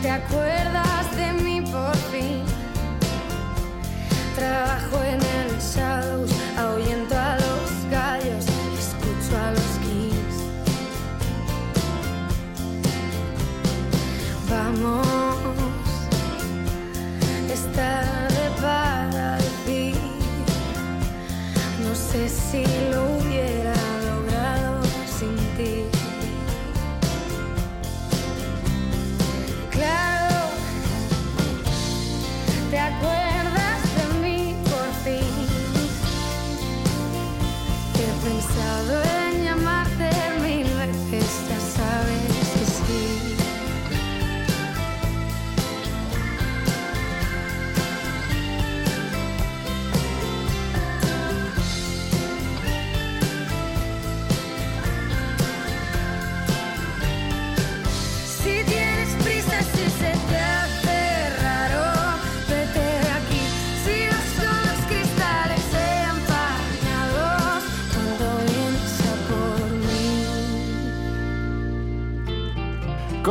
te 0.03 0.11
acuerdas 0.11 1.17
de 1.17 1.33
mí 1.45 1.61
por 1.61 1.97
fin. 2.13 2.43
Trabajo 4.35 4.97
en 5.05 5.21
el 5.39 5.51
Shadows, 5.61 6.31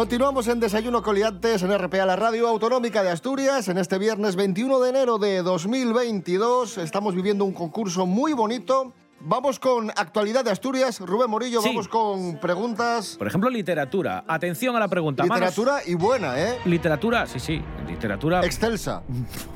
Continuamos 0.01 0.48
en 0.48 0.60
Desayuno 0.60 1.01
Coliantes 1.01 1.63
en 1.63 1.75
RPA, 1.75 2.06
la 2.06 2.16
radio 2.16 2.48
autonómica 2.50 3.01
de 3.01 3.10
Asturias. 3.10 3.68
En 3.68 3.80
este 3.80 3.98
viernes 3.98 4.36
21 4.36 4.80
de 4.80 4.89
enero 4.92 5.18
de 5.18 5.42
2022 5.42 6.77
estamos 6.77 7.16
viviendo 7.16 7.44
un 7.46 7.51
concurso 7.51 8.06
muy 8.06 8.34
bonito. 8.34 8.94
Vamos 9.22 9.58
con 9.58 9.89
actualidad 9.89 10.46
de 10.46 10.51
Asturias. 10.51 11.00
Rubén 11.00 11.32
Morillo, 11.32 11.62
Sí. 11.63 11.70
vamos 11.70 11.88
con 11.88 12.38
preguntas. 12.39 13.16
Por 13.18 13.25
ejemplo, 13.25 13.50
literatura. 13.50 14.24
Atención 14.27 14.75
a 14.75 14.80
la 14.80 14.88
pregunta. 14.88 15.24
Manos- 15.24 15.39
Literatura 15.58 15.80
y 15.88 15.96
buena, 15.96 16.39
¿eh? 16.39 16.60
Literatura, 16.66 17.25
sí, 17.25 17.39
sí. 17.39 17.60
Literatura. 17.88 18.46
Excelsa. 18.46 19.01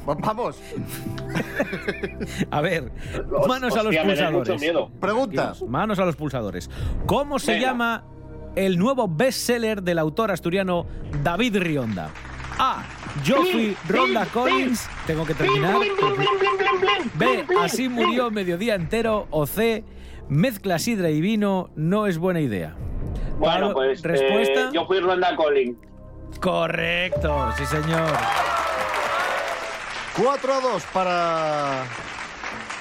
Va- 0.09 0.15
Vamos. 0.15 0.57
A 2.49 2.61
ver, 2.61 2.91
manos 3.47 3.73
a 3.73 3.83
los 3.83 3.95
Hostia, 3.95 4.03
me 4.05 4.15
da 4.15 4.31
mucho 4.31 4.53
pulsadores. 4.53 4.61
miedo. 4.61 4.89
Pregunta. 4.99 5.53
Manos 5.67 5.99
a 5.99 6.05
los 6.05 6.15
pulsadores. 6.15 6.67
¿Cómo 7.05 7.37
se 7.37 7.51
Venga. 7.53 7.67
llama 7.67 8.03
el 8.55 8.77
nuevo 8.77 9.07
bestseller 9.07 9.81
del 9.81 9.99
autor 9.99 10.31
asturiano 10.31 10.85
David 11.23 11.57
Rionda? 11.57 12.09
A. 12.59 12.83
Geoffrey 13.23 13.75
Ronda 13.87 14.25
Collins. 14.27 14.87
Tengo 15.07 15.25
que 15.25 15.33
terminar. 15.33 15.75
B. 17.15 17.45
Así 17.59 17.89
murió 17.89 18.29
mediodía 18.31 18.75
entero. 18.75 19.27
O 19.31 19.45
C. 19.47 19.83
Mezcla 20.29 20.79
sidra 20.79 21.09
y 21.09 21.19
vino 21.21 21.69
no 21.75 22.07
es 22.07 22.17
buena 22.17 22.39
idea. 22.39 22.75
Bueno, 23.37 23.39
Pablo, 23.39 23.73
pues 23.73 24.01
respuesta. 24.03 24.61
eh, 24.61 24.69
yo 24.73 24.85
fui 24.85 24.99
Ronda 24.99 25.35
Colin. 25.35 25.77
Correcto, 26.39 27.51
sí 27.57 27.65
señor. 27.65 28.11
4 30.21 30.53
a 30.53 30.59
2 30.61 30.83
para, 30.93 31.83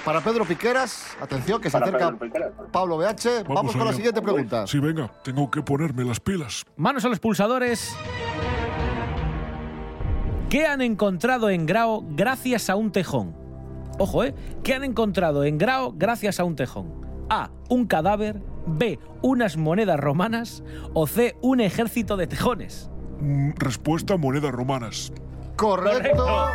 para 0.04 0.20
Pedro 0.20 0.44
Piqueras. 0.44 1.16
Atención, 1.20 1.60
que 1.60 1.70
se 1.70 1.78
Para 1.78 1.86
acerca 1.86 2.18
Piqueras. 2.18 2.52
Pablo 2.72 2.96
BH. 2.98 3.44
Vamos, 3.48 3.76
con 3.76 3.86
la 3.86 3.92
siguiente 3.92 4.22
pregunta. 4.22 4.66
Sí, 4.66 4.78
venga, 4.78 5.10
tengo 5.22 5.50
que 5.50 5.62
ponerme 5.62 6.04
las 6.04 6.20
pilas. 6.20 6.64
Manos 6.76 7.04
a 7.04 7.08
los 7.08 7.20
pulsadores. 7.20 7.96
¿Qué 10.48 10.66
han 10.66 10.80
encontrado 10.80 11.48
en 11.50 11.66
Grao 11.66 12.04
gracias 12.10 12.70
a 12.70 12.76
un 12.76 12.90
tejón? 12.90 13.36
Ojo, 13.98 14.24
¿eh? 14.24 14.34
¿Qué 14.64 14.74
han 14.74 14.84
encontrado 14.84 15.44
en 15.44 15.58
Grao 15.58 15.92
gracias 15.96 16.40
a 16.40 16.44
un 16.44 16.56
tejón? 16.56 17.06
A. 17.28 17.50
Un 17.68 17.86
cadáver. 17.86 18.42
B. 18.66 18.98
Unas 19.22 19.56
monedas 19.56 20.00
romanas. 20.00 20.64
O 20.92 21.06
C. 21.06 21.36
Un 21.40 21.60
ejército 21.60 22.16
de 22.16 22.26
tejones. 22.26 22.90
Mm, 23.20 23.52
respuesta, 23.56 24.16
monedas 24.16 24.50
romanas. 24.50 25.12
Correcto. 25.56 26.50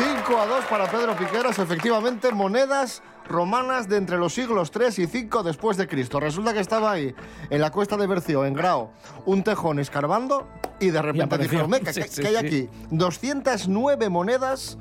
5 0.00 0.38
a 0.40 0.46
2 0.46 0.64
para 0.64 0.90
Pedro 0.90 1.14
Piqueras. 1.14 1.58
Efectivamente, 1.58 2.32
monedas 2.32 3.02
romanas 3.28 3.86
de 3.86 3.98
entre 3.98 4.16
los 4.16 4.32
siglos 4.32 4.70
3 4.70 4.98
y 5.00 5.06
5 5.06 5.42
después 5.42 5.76
de 5.76 5.86
Cristo. 5.86 6.18
Resulta 6.20 6.54
que 6.54 6.60
estaba 6.60 6.90
ahí, 6.92 7.14
en 7.50 7.60
la 7.60 7.70
cuesta 7.70 7.98
de 7.98 8.06
Bercio, 8.06 8.46
en 8.46 8.54
Grao, 8.54 8.92
un 9.26 9.42
tejón 9.42 9.78
escarbando 9.78 10.48
y 10.80 10.88
de 10.88 11.02
repente 11.02 11.36
dijeron, 11.36 11.68
"Meca, 11.68 11.92
Sí, 11.92 12.00
¿qué, 12.00 12.08
sí, 12.08 12.22
qué 12.22 12.28
hay 12.28 12.36
sí. 12.36 12.46
aquí? 12.46 12.68
209 12.90 14.08
monedas, 14.08 14.78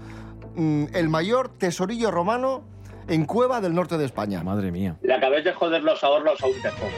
mm, 0.56 0.86
el 0.94 1.10
mayor 1.10 1.50
tesorillo 1.50 2.12
romano 2.12 2.64
en 3.10 3.26
Cueva 3.26 3.60
del 3.60 3.76
norte 3.76 3.98
de 3.98 4.06
España. 4.06 4.42
Madre 4.42 4.72
mía. 4.72 4.96
Le 5.02 5.14
acabéis 5.14 5.44
de 5.44 5.52
joder 5.54 5.84
los 5.84 6.02
ahorros 6.02 6.42
a 6.42 6.46
un 6.48 6.62
tejón. 6.62 6.90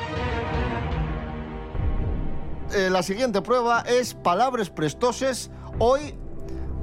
Eh, 2.73 2.89
la 2.91 3.01
siguiente 3.01 3.41
prueba 3.41 3.81
es 3.81 4.13
palabras 4.13 4.69
prestoses. 4.69 5.49
Hoy 5.79 6.15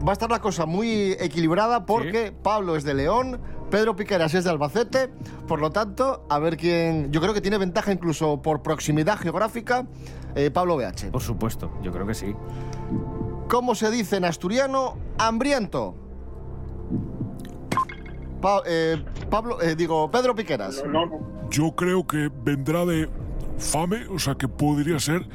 va 0.06 0.10
a 0.10 0.12
estar 0.12 0.30
la 0.30 0.40
cosa 0.40 0.66
muy 0.66 1.12
equilibrada 1.20 1.84
porque 1.86 2.32
Pablo 2.32 2.76
es 2.76 2.84
de 2.84 2.94
León, 2.94 3.40
Pedro 3.70 3.96
Piqueras 3.96 4.32
es 4.34 4.44
de 4.44 4.50
Albacete, 4.50 5.08
por 5.46 5.60
lo 5.60 5.70
tanto, 5.70 6.24
a 6.30 6.38
ver 6.38 6.56
quién... 6.56 7.10
Yo 7.12 7.20
creo 7.20 7.34
que 7.34 7.40
tiene 7.40 7.58
ventaja 7.58 7.92
incluso 7.92 8.40
por 8.40 8.62
proximidad 8.62 9.18
geográfica 9.18 9.86
eh, 10.34 10.50
Pablo 10.50 10.76
BH. 10.76 11.10
Por 11.10 11.20
supuesto, 11.22 11.70
yo 11.82 11.92
creo 11.92 12.06
que 12.06 12.14
sí. 12.14 12.34
¿Cómo 13.48 13.74
se 13.74 13.90
dice 13.90 14.16
en 14.16 14.24
asturiano 14.24 14.96
hambriento? 15.18 15.94
Pa- 18.40 18.62
eh, 18.66 19.02
Pablo, 19.30 19.60
eh, 19.60 19.74
digo, 19.74 20.10
Pedro 20.10 20.34
Piqueras. 20.34 20.82
No, 20.86 21.06
no. 21.06 21.20
Yo 21.50 21.74
creo 21.74 22.06
que 22.06 22.30
vendrá 22.44 22.84
de 22.84 23.08
fame, 23.58 24.06
o 24.08 24.18
sea 24.18 24.34
que 24.34 24.46
podría 24.46 25.00
ser. 25.00 25.26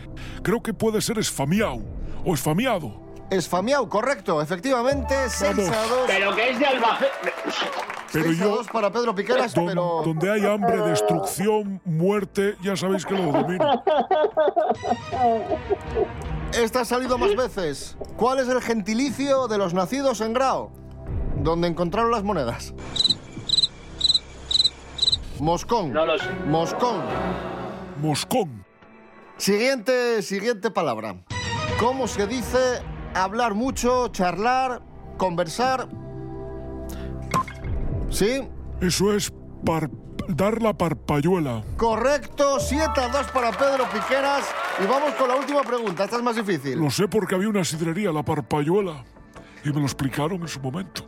Creo 0.41 0.61
que 0.63 0.73
puede 0.73 1.01
ser 1.01 1.17
esfamiao 1.19 1.81
o 2.23 2.33
esfamiado. 2.33 3.01
Esfamiao, 3.29 3.89
correcto, 3.89 4.41
efectivamente, 4.41 5.15
6 5.27 5.51
a 5.69 5.87
2. 5.87 6.01
Pero 6.07 6.35
que 6.35 6.49
es 6.51 6.59
de 6.59 6.65
Albacete. 6.65 7.11
Pero 8.11 8.25
6 8.29 8.41
a 8.41 8.43
yo, 8.43 8.55
2 8.57 8.67
para 8.67 8.91
Pedro 8.91 9.15
Piqueras, 9.15 9.53
don- 9.55 9.65
pero... 9.65 10.01
donde 10.05 10.31
hay 10.31 10.45
hambre, 10.45 10.77
destrucción, 10.81 11.81
muerte, 11.83 12.55
ya 12.61 12.75
sabéis 12.75 13.05
que 13.05 13.15
lo 13.15 13.31
domino. 13.31 13.83
Esta 16.53 16.81
ha 16.81 16.85
salido 16.85 17.17
más 17.17 17.35
veces. 17.35 17.97
¿Cuál 18.15 18.39
es 18.39 18.47
el 18.47 18.61
gentilicio 18.61 19.47
de 19.47 19.57
los 19.57 19.73
nacidos 19.73 20.21
en 20.21 20.33
Grao? 20.33 20.71
Donde 21.37 21.67
encontraron 21.67 22.11
las 22.11 22.21
monedas. 22.23 22.73
Moscón. 25.39 25.91
No 25.91 26.05
lo 26.05 26.17
sé. 26.19 26.29
Moscón. 26.45 27.01
Moscón. 27.99 28.63
Siguiente, 29.37 30.21
siguiente 30.21 30.69
palabra. 30.69 31.15
¿Cómo 31.79 32.07
se 32.07 32.27
dice 32.27 32.81
hablar 33.13 33.53
mucho, 33.55 34.07
charlar, 34.09 34.81
conversar? 35.17 35.87
¿Sí? 38.09 38.47
Eso 38.81 39.13
es 39.13 39.31
par- 39.65 39.89
dar 40.27 40.61
la 40.61 40.73
parpayuela. 40.77 41.63
Correcto, 41.77 42.59
7 42.59 42.83
a 43.01 43.07
2 43.09 43.27
para 43.31 43.51
Pedro 43.51 43.85
Piqueras. 43.91 44.43
Y 44.83 44.87
vamos 44.87 45.13
con 45.15 45.27
la 45.27 45.35
última 45.35 45.61
pregunta, 45.61 46.03
esta 46.05 46.17
es 46.17 46.23
más 46.23 46.35
difícil. 46.35 46.79
Lo 46.79 46.89
sé 46.89 47.07
porque 47.07 47.35
había 47.35 47.49
una 47.49 47.63
sidrería, 47.63 48.11
la 48.11 48.23
parpayuela, 48.23 49.03
y 49.63 49.69
me 49.69 49.75
lo 49.79 49.83
explicaron 49.83 50.41
en 50.41 50.47
su 50.47 50.59
momento. 50.59 51.03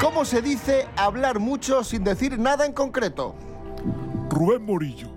¿Cómo 0.00 0.24
se 0.24 0.42
dice 0.42 0.86
hablar 0.96 1.38
mucho 1.38 1.82
sin 1.84 2.04
decir 2.04 2.38
nada 2.38 2.66
en 2.66 2.72
concreto? 2.72 3.34
Rubén 4.30 4.64
Morillo. 4.64 5.13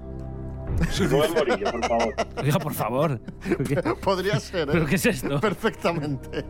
Rubén. 0.99 1.33
Morillo, 1.33 1.71
por 1.71 1.85
favor. 1.87 2.13
Oiga, 2.43 2.59
por 2.59 2.73
favor. 2.73 3.19
¿Qué- 3.67 3.81
Podría 4.01 4.39
ser, 4.39 4.69
¿eh? 4.69 4.71
¿Pero 4.73 4.85
qué 4.85 4.95
es 4.95 5.05
esto? 5.05 5.39
Perfectamente. 5.39 6.45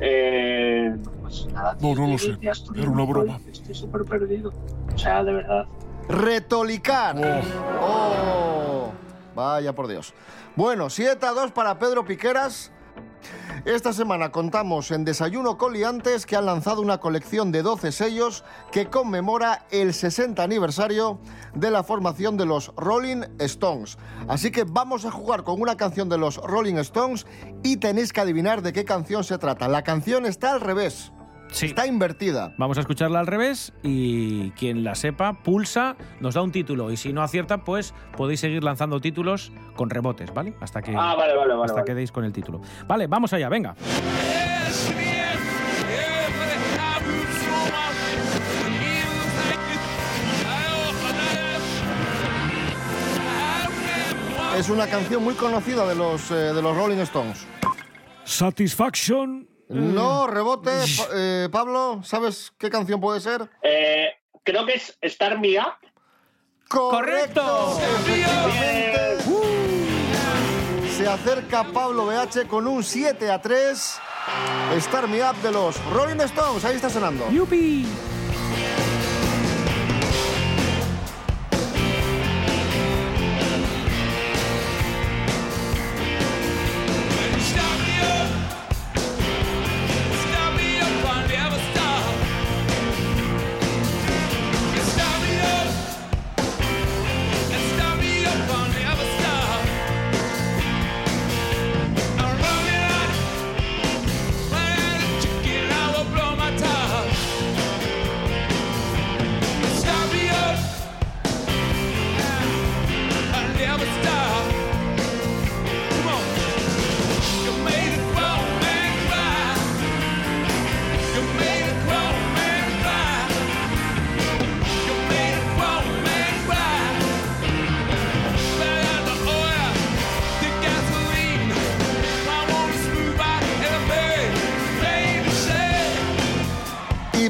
Eh, 0.00 0.96
pues 1.20 1.46
nada, 1.52 1.76
No, 1.80 1.94
no 1.94 2.06
lo 2.12 2.18
sé. 2.18 2.38
Era 2.42 2.90
una 2.90 3.04
broma. 3.04 3.38
Estoy 3.50 3.74
súper 3.74 4.04
perdido. 4.04 4.52
O 4.94 4.98
sea, 4.98 5.22
de 5.24 5.32
verdad. 5.32 5.66
Retolicar. 6.08 7.16
Oh. 7.80 8.92
Vaya 9.34 9.74
por 9.74 9.86
Dios. 9.88 10.14
Bueno, 10.56 10.90
7 10.90 11.24
a 11.26 11.30
2 11.32 11.52
para 11.52 11.78
Pedro 11.78 12.04
Piqueras. 12.04 12.72
Esta 13.64 13.92
semana 13.92 14.30
contamos 14.30 14.90
en 14.90 15.04
Desayuno 15.04 15.58
con 15.58 15.72
Liantes 15.72 16.26
que 16.26 16.36
han 16.36 16.46
lanzado 16.46 16.80
una 16.80 16.98
colección 16.98 17.52
de 17.52 17.62
12 17.62 17.92
sellos 17.92 18.44
que 18.70 18.88
conmemora 18.88 19.66
el 19.70 19.92
60 19.92 20.42
aniversario 20.42 21.18
de 21.54 21.70
la 21.70 21.82
formación 21.82 22.36
de 22.36 22.46
los 22.46 22.72
Rolling 22.76 23.24
Stones. 23.40 23.98
Así 24.28 24.50
que 24.50 24.64
vamos 24.64 25.04
a 25.04 25.10
jugar 25.10 25.44
con 25.44 25.60
una 25.60 25.76
canción 25.76 26.08
de 26.08 26.18
los 26.18 26.36
Rolling 26.36 26.76
Stones 26.76 27.26
y 27.62 27.78
tenéis 27.78 28.12
que 28.12 28.20
adivinar 28.20 28.62
de 28.62 28.72
qué 28.72 28.84
canción 28.84 29.24
se 29.24 29.38
trata. 29.38 29.68
La 29.68 29.82
canción 29.82 30.24
está 30.24 30.52
al 30.52 30.60
revés, 30.60 31.12
Sí. 31.50 31.66
está 31.66 31.86
invertida. 31.86 32.54
Vamos 32.58 32.76
a 32.78 32.80
escucharla 32.80 33.20
al 33.20 33.26
revés 33.26 33.72
y 33.82 34.50
quien 34.52 34.84
la 34.84 34.94
sepa, 34.94 35.42
pulsa, 35.42 35.96
nos 36.20 36.34
da 36.34 36.42
un 36.42 36.52
título. 36.52 36.90
Y 36.90 36.96
si 36.96 37.12
no 37.12 37.22
acierta, 37.22 37.64
pues 37.64 37.94
podéis 38.16 38.40
seguir 38.40 38.62
lanzando 38.64 39.00
títulos 39.00 39.52
con 39.74 39.90
rebotes, 39.90 40.32
¿vale? 40.34 40.54
Hasta 40.60 40.82
que, 40.82 40.94
Ah, 40.96 41.14
vale, 41.16 41.34
vale, 41.36 41.52
vale. 41.54 41.64
hasta 41.64 41.74
vale. 41.76 41.84
que 41.86 41.94
deis 41.94 42.12
con 42.12 42.24
el 42.24 42.32
título. 42.32 42.60
Vale, 42.86 43.06
vamos 43.06 43.32
allá, 43.32 43.48
venga. 43.48 43.74
Es 54.56 54.68
una 54.68 54.86
canción 54.88 55.22
muy 55.22 55.34
conocida 55.34 55.86
de 55.86 55.94
los, 55.94 56.30
eh, 56.30 56.34
de 56.34 56.60
los 56.62 56.76
Rolling 56.76 56.98
Stones. 56.98 57.46
Satisfaction. 58.24 59.47
No, 59.68 60.26
rebote. 60.26 60.70
Pa- 60.96 61.08
eh, 61.14 61.48
Pablo, 61.50 62.00
¿sabes 62.04 62.52
qué 62.58 62.70
canción 62.70 63.00
puede 63.00 63.20
ser? 63.20 63.48
Eh, 63.62 64.08
creo 64.42 64.64
que 64.66 64.74
es 64.74 64.96
Star 65.02 65.38
Me 65.38 65.58
Up. 65.58 65.74
¡Correcto! 66.68 67.78
Efectivamente. 67.80 69.18
Se 70.96 71.06
acerca 71.06 71.64
Pablo 71.64 72.06
BH 72.06 72.46
con 72.48 72.66
un 72.66 72.82
7 72.82 73.30
a 73.30 73.40
3. 73.40 74.00
Star 74.76 75.08
Me 75.08 75.22
Up 75.22 75.36
de 75.42 75.52
los 75.52 75.82
Rolling 75.92 76.20
Stones. 76.22 76.64
Ahí 76.64 76.76
está 76.76 76.90
sonando. 76.90 77.30
¡Yupi! 77.30 77.86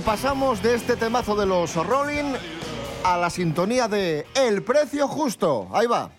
Pasamos 0.08 0.62
de 0.62 0.74
este 0.74 0.96
temazo 0.96 1.36
de 1.36 1.44
los 1.44 1.74
Rolling 1.74 2.32
a 3.04 3.18
la 3.18 3.28
sintonía 3.28 3.88
de 3.88 4.24
El 4.34 4.62
Precio 4.62 5.06
Justo. 5.06 5.68
Ahí 5.70 5.86
va. 5.86 6.10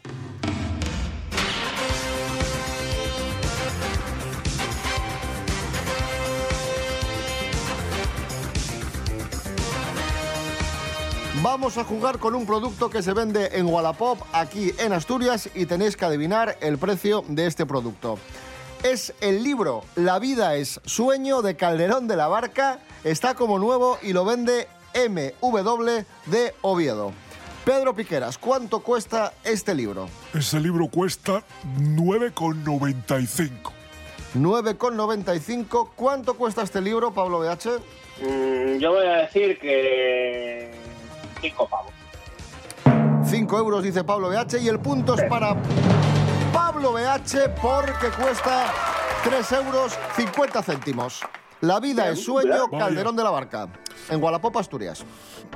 Vamos 11.41 11.79
a 11.79 11.83
jugar 11.83 12.19
con 12.19 12.35
un 12.35 12.45
producto 12.45 12.91
que 12.91 13.01
se 13.01 13.13
vende 13.13 13.49
en 13.53 13.65
Wallapop 13.65 14.19
aquí 14.33 14.71
en 14.77 14.93
Asturias 14.93 15.49
y 15.55 15.65
tenéis 15.65 15.97
que 15.97 16.05
adivinar 16.05 16.59
el 16.61 16.77
precio 16.77 17.23
de 17.27 17.47
este 17.47 17.65
producto. 17.65 18.19
Es 18.83 19.13
el 19.19 19.43
libro 19.43 19.83
La 19.95 20.19
vida 20.19 20.55
es 20.55 20.79
sueño 20.85 21.41
de 21.41 21.57
Calderón 21.57 22.07
de 22.07 22.15
la 22.15 22.29
Barca. 22.29 22.79
Está 23.03 23.33
como 23.35 23.59
nuevo 23.59 23.97
y 24.01 24.13
lo 24.13 24.23
vende 24.23 24.69
MW 24.95 26.05
de 26.27 26.53
Oviedo. 26.61 27.11
Pedro 27.65 27.93
Piqueras, 27.93 28.37
¿cuánto 28.37 28.79
cuesta 28.79 29.33
este 29.43 29.75
libro? 29.75 30.07
Ese 30.33 30.61
libro 30.61 30.87
cuesta 30.87 31.43
9,95. 31.77 33.71
9,95. 34.35 35.89
¿Cuánto 35.93 36.35
cuesta 36.35 36.61
este 36.61 36.79
libro, 36.79 37.13
Pablo 37.13 37.39
BH? 37.39 37.81
Mm, 38.21 38.77
yo 38.77 38.93
voy 38.93 39.05
a 39.05 39.17
decir 39.17 39.59
que. 39.59 40.71
Cinco 41.41 41.67
pavos. 41.67 41.91
5 43.25 43.57
euros, 43.57 43.83
dice 43.83 44.05
Pablo 44.05 44.29
BH. 44.29 44.61
Y 44.61 44.69
el 44.69 44.79
punto 44.79 45.15
es 45.15 45.23
para 45.29 45.57
Pablo 46.59 46.91
BH 46.91 47.55
porque 47.61 48.09
cuesta 48.21 48.73
3 49.23 49.51
euros 49.53 49.97
50 50.17 50.61
céntimos. 50.61 51.21
La 51.61 51.79
vida 51.79 52.09
es 52.09 52.21
sueño. 52.21 52.69
Calderón 52.69 53.15
de 53.15 53.23
la 53.23 53.29
Barca. 53.29 53.69
En 54.09 54.21
Wallapop, 54.21 54.57
Asturias. 54.57 55.05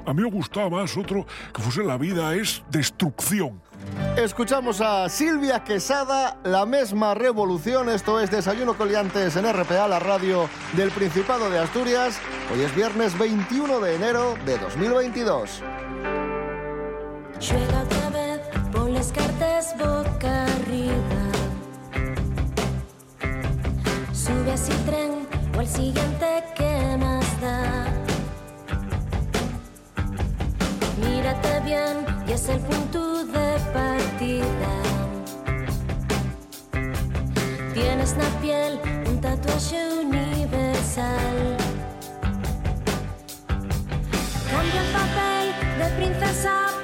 A 0.05 0.13
mí 0.13 0.23
me 0.23 0.31
gustaba 0.31 0.69
más 0.69 0.95
otro 0.95 1.25
que 1.53 1.61
fuese 1.61 1.83
La 1.83 1.97
vida 1.97 2.33
es 2.33 2.63
destrucción. 2.69 3.61
Escuchamos 4.15 4.79
a 4.79 5.09
Silvia 5.09 5.65
Quesada, 5.65 6.37
la 6.45 6.65
misma 6.65 7.13
revolución. 7.15 7.89
Esto 7.89 8.21
es 8.21 8.31
Desayuno 8.31 8.75
Coliantes 8.75 9.35
en 9.35 9.51
RPA, 9.51 9.89
la 9.89 9.99
radio 9.99 10.49
del 10.77 10.89
Principado 10.91 11.49
de 11.49 11.59
Asturias. 11.59 12.17
Hoy 12.53 12.61
es 12.61 12.73
viernes 12.73 13.19
21 13.19 13.81
de 13.81 13.95
enero 13.95 14.35
de 14.45 14.57
2022. 14.57 15.61
Las 19.03 19.11
cartas 19.11 19.75
boca 19.77 20.45
arriba. 20.45 21.23
Sube 24.13 24.51
a 24.51 24.53
ese 24.53 24.73
tren 24.85 25.27
o 25.57 25.59
al 25.59 25.67
siguiente 25.67 26.27
que 26.55 26.97
más 26.97 27.25
da. 27.41 27.85
Mírate 31.01 31.59
bien 31.65 32.05
y 32.27 32.31
es 32.31 32.47
el 32.47 32.59
punto 32.59 33.25
de 33.25 33.59
partida. 33.73 34.71
Tienes 37.73 38.15
la 38.15 38.29
piel 38.41 38.79
un 39.09 39.19
tatuaje 39.19 39.81
universal. 40.05 41.57
Cambia 44.49 44.81
el 44.81 44.91
papel 44.97 45.45
de 45.79 45.87
princesa 45.97 46.82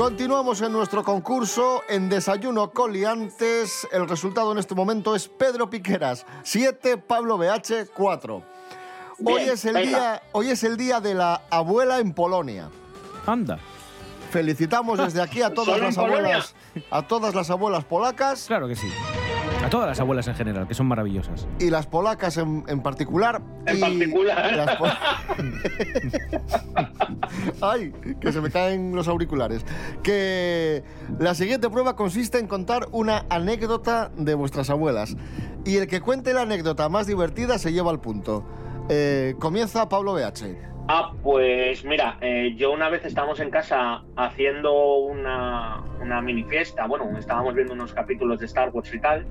Continuamos 0.00 0.60
en 0.62 0.72
nuestro 0.72 1.04
concurso 1.04 1.82
en 1.88 2.08
Desayuno 2.08 2.70
Coliantes. 2.72 3.86
El 3.92 4.08
resultado 4.08 4.50
en 4.50 4.58
este 4.58 4.74
momento 4.74 5.14
es 5.14 5.28
Pedro 5.28 5.70
Piqueras, 5.70 6.26
7, 6.42 6.96
Pablo 6.98 7.36
BH, 7.36 7.90
4. 7.94 8.42
Hoy, 9.24 9.42
es 9.42 9.64
el 9.66 9.86
día, 9.86 10.22
hoy 10.32 10.48
es 10.48 10.64
el 10.64 10.76
día 10.76 11.00
de 11.00 11.14
la 11.14 11.42
abuela 11.50 11.98
en 11.98 12.12
Polonia. 12.12 12.70
Anda. 13.26 13.58
Felicitamos 14.30 14.98
desde 14.98 15.20
aquí 15.22 15.42
a 15.42 15.50
todas 15.54 15.66
¿Solo 15.74 15.78
en 15.78 15.84
las 15.84 15.98
abuelas, 15.98 16.54
a 16.90 17.02
todas 17.02 17.34
las 17.34 17.50
abuelas 17.50 17.84
polacas 17.84 18.46
Claro 18.46 18.66
que 18.68 18.76
sí. 18.76 18.88
A 19.64 19.68
todas 19.68 19.86
las 19.88 20.00
abuelas 20.00 20.26
en 20.26 20.34
general, 20.34 20.66
que 20.66 20.72
son 20.74 20.86
maravillosas. 20.86 21.46
y 21.58 21.68
las 21.68 21.86
polacas 21.86 22.38
en, 22.38 22.64
en 22.66 22.80
particular. 22.80 23.42
En 23.66 23.76
y 23.76 23.80
particular. 23.80 24.56
las 24.56 24.76
po- 24.76 24.86
Ay, 27.60 27.92
que 28.20 28.32
se 28.32 28.40
me 28.40 28.50
caen 28.50 28.94
los 28.94 29.06
auriculares. 29.08 29.64
Que 30.02 30.82
la 31.18 31.34
siguiente 31.34 31.68
prueba 31.68 31.94
consiste 31.94 32.38
en 32.38 32.46
contar 32.46 32.88
una 32.92 33.26
anécdota 33.28 34.10
de 34.16 34.34
vuestras 34.34 34.70
abuelas. 34.70 35.14
Y 35.66 35.76
el 35.76 35.86
que 35.88 36.00
cuente 36.00 36.32
la 36.32 36.42
anécdota 36.42 36.88
más 36.88 37.06
divertida 37.06 37.58
se 37.58 37.72
lleva 37.72 37.90
el 37.92 38.00
punto. 38.00 38.44
Eh, 38.88 39.34
comienza 39.38 39.88
Pablo 39.90 40.14
BH. 40.14 40.56
Ah, 40.92 41.12
pues 41.22 41.84
mira, 41.84 42.18
eh, 42.20 42.52
yo 42.56 42.72
una 42.72 42.88
vez 42.88 43.04
estábamos 43.04 43.38
en 43.38 43.48
casa 43.50 44.02
haciendo 44.16 44.96
una, 44.96 45.84
una 46.02 46.20
mini 46.20 46.42
fiesta, 46.42 46.84
bueno, 46.88 47.04
estábamos 47.16 47.54
viendo 47.54 47.74
unos 47.74 47.92
capítulos 47.94 48.40
de 48.40 48.46
Star 48.46 48.70
Wars 48.70 48.92
y 48.92 48.98
tal, 49.00 49.24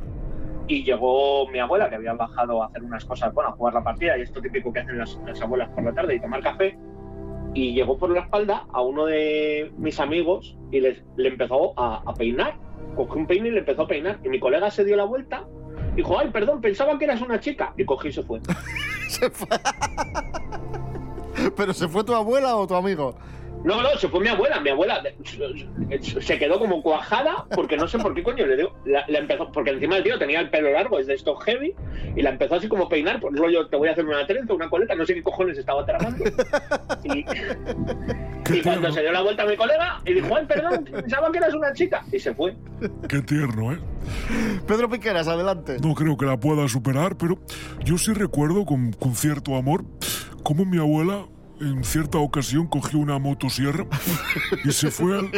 y 0.70 0.86
llegó 0.86 1.50
mi 1.50 1.60
abuela 1.60 1.90
que 1.90 1.96
había 1.96 2.14
bajado 2.14 2.64
a 2.64 2.68
hacer 2.68 2.82
unas 2.82 3.04
cosas, 3.04 3.34
bueno, 3.34 3.50
a 3.50 3.54
jugar 3.54 3.74
la 3.74 3.84
partida, 3.84 4.18
y 4.18 4.22
esto 4.22 4.40
típico 4.40 4.72
que 4.72 4.80
hacen 4.80 4.98
las, 4.98 5.20
las 5.28 5.42
abuelas 5.42 5.68
por 5.72 5.84
la 5.84 5.92
tarde, 5.94 6.16
y 6.16 6.22
tomar 6.22 6.42
café, 6.42 6.78
y 7.54 7.74
llegó 7.74 7.98
por 7.98 8.12
la 8.12 8.22
espalda 8.22 8.66
a 8.72 8.82
uno 8.82 9.06
de 9.08 9.70
mis 9.78 10.00
amigos 10.00 10.58
y 10.72 10.80
les- 10.80 11.04
le 11.18 11.28
empezó 11.28 11.78
a, 11.78 12.04
a 12.10 12.14
peinar, 12.14 12.56
cogió 12.96 13.16
un 13.18 13.28
peine 13.28 13.50
y 13.50 13.52
le 13.52 13.60
empezó 13.60 13.82
a 13.82 13.88
peinar, 13.88 14.18
y 14.24 14.30
mi 14.30 14.40
colega 14.40 14.72
se 14.72 14.86
dio 14.86 14.96
la 14.96 15.04
vuelta, 15.04 15.44
dijo, 15.94 16.18
ay, 16.18 16.30
perdón, 16.30 16.62
pensaba 16.62 16.98
que 16.98 17.04
eras 17.04 17.20
una 17.22 17.42
chica, 17.42 17.74
y 17.76 17.84
cogió 17.84 18.10
y 18.12 18.14
se 18.14 18.24
fue. 18.24 18.40
Se 19.10 19.28
fue. 19.30 19.48
¿Pero 21.56 21.74
se 21.74 21.88
fue 21.88 22.04
tu 22.04 22.14
abuela 22.14 22.56
o 22.56 22.68
tu 22.68 22.76
amigo? 22.76 23.16
No, 23.64 23.82
no, 23.82 23.90
se 23.98 24.08
fue 24.08 24.22
mi 24.22 24.30
abuela. 24.30 24.60
Mi 24.62 24.70
abuela 24.70 25.04
eh, 25.90 26.00
se 26.02 26.40
quedó 26.40 26.60
como 26.60 26.82
cuajada 26.82 27.46
porque 27.54 27.76
no 27.76 27.88
sé 27.88 28.00
por 28.00 28.14
qué 28.14 28.24
coño 28.24 28.46
le 28.46 28.56
dio. 28.56 28.72
La, 28.86 29.04
la 29.08 29.20
empezó, 29.20 29.52
porque 29.52 29.72
encima 29.72 29.98
el 29.98 30.04
tío 30.04 30.18
tenía 30.18 30.40
el 30.40 30.50
pelo 30.50 30.72
largo, 30.72 30.98
es 30.98 31.08
de 31.08 31.16
estos 31.16 31.44
heavy, 31.44 31.76
y 32.16 32.22
la 32.22 32.30
empezó 32.30 32.56
así 32.56 32.70
como 32.70 32.86
a 32.86 32.90
peinar, 32.90 33.20
por 33.20 33.36
rollo, 33.36 33.68
te 33.68 33.76
voy 33.76 33.90
a 33.90 33.92
hacer 33.92 34.06
una 34.06 34.26
trenza, 34.26 34.54
una 34.54 34.70
coleta, 34.70 34.96
no 34.96 35.06
sé 35.06 35.14
qué 35.14 35.24
cojones 35.24 35.58
estaba 35.58 35.86
tramando. 35.86 36.24
Y, 37.04 37.26
y 38.54 38.62
cuando 38.62 38.92
se 38.92 39.02
dio 39.02 39.12
la 39.12 39.22
vuelta 39.22 39.44
a 39.44 39.46
mi 39.46 39.58
colega, 39.58 40.02
y 40.06 40.14
dijo, 40.14 40.36
ay, 40.36 40.46
perdón, 40.46 40.86
pensaba 40.86 41.32
que 41.32 41.38
eras 41.40 41.54
una 41.54 41.74
chica, 41.74 42.04
y 42.12 42.20
se 42.20 42.34
fue. 42.34 42.56
Qué 43.10 43.22
tierno, 43.22 43.74
¿eh? 43.74 43.80
Pedro 44.68 44.90
Piqueras, 44.90 45.28
adelante. 45.28 45.78
No 45.82 45.94
creo 45.96 46.18
que 46.18 46.26
la 46.26 46.40
pueda 46.40 46.68
superar, 46.70 47.18
pero 47.18 47.38
yo 47.84 47.98
sí 47.98 48.14
recuerdo 48.14 48.66
con, 48.66 48.94
con 48.94 49.16
cierto 49.16 49.56
amor 49.56 49.84
cómo 50.44 50.66
mi 50.66 50.78
abuela 50.78 51.26
en 51.62 51.84
cierta 51.84 52.18
ocasión 52.18 52.68
cogió 52.68 53.00
una 53.00 53.20
motosierra 53.20 53.86
y 54.64 54.72
se 54.72 54.92
fue 54.92 55.20
al... 55.20 55.32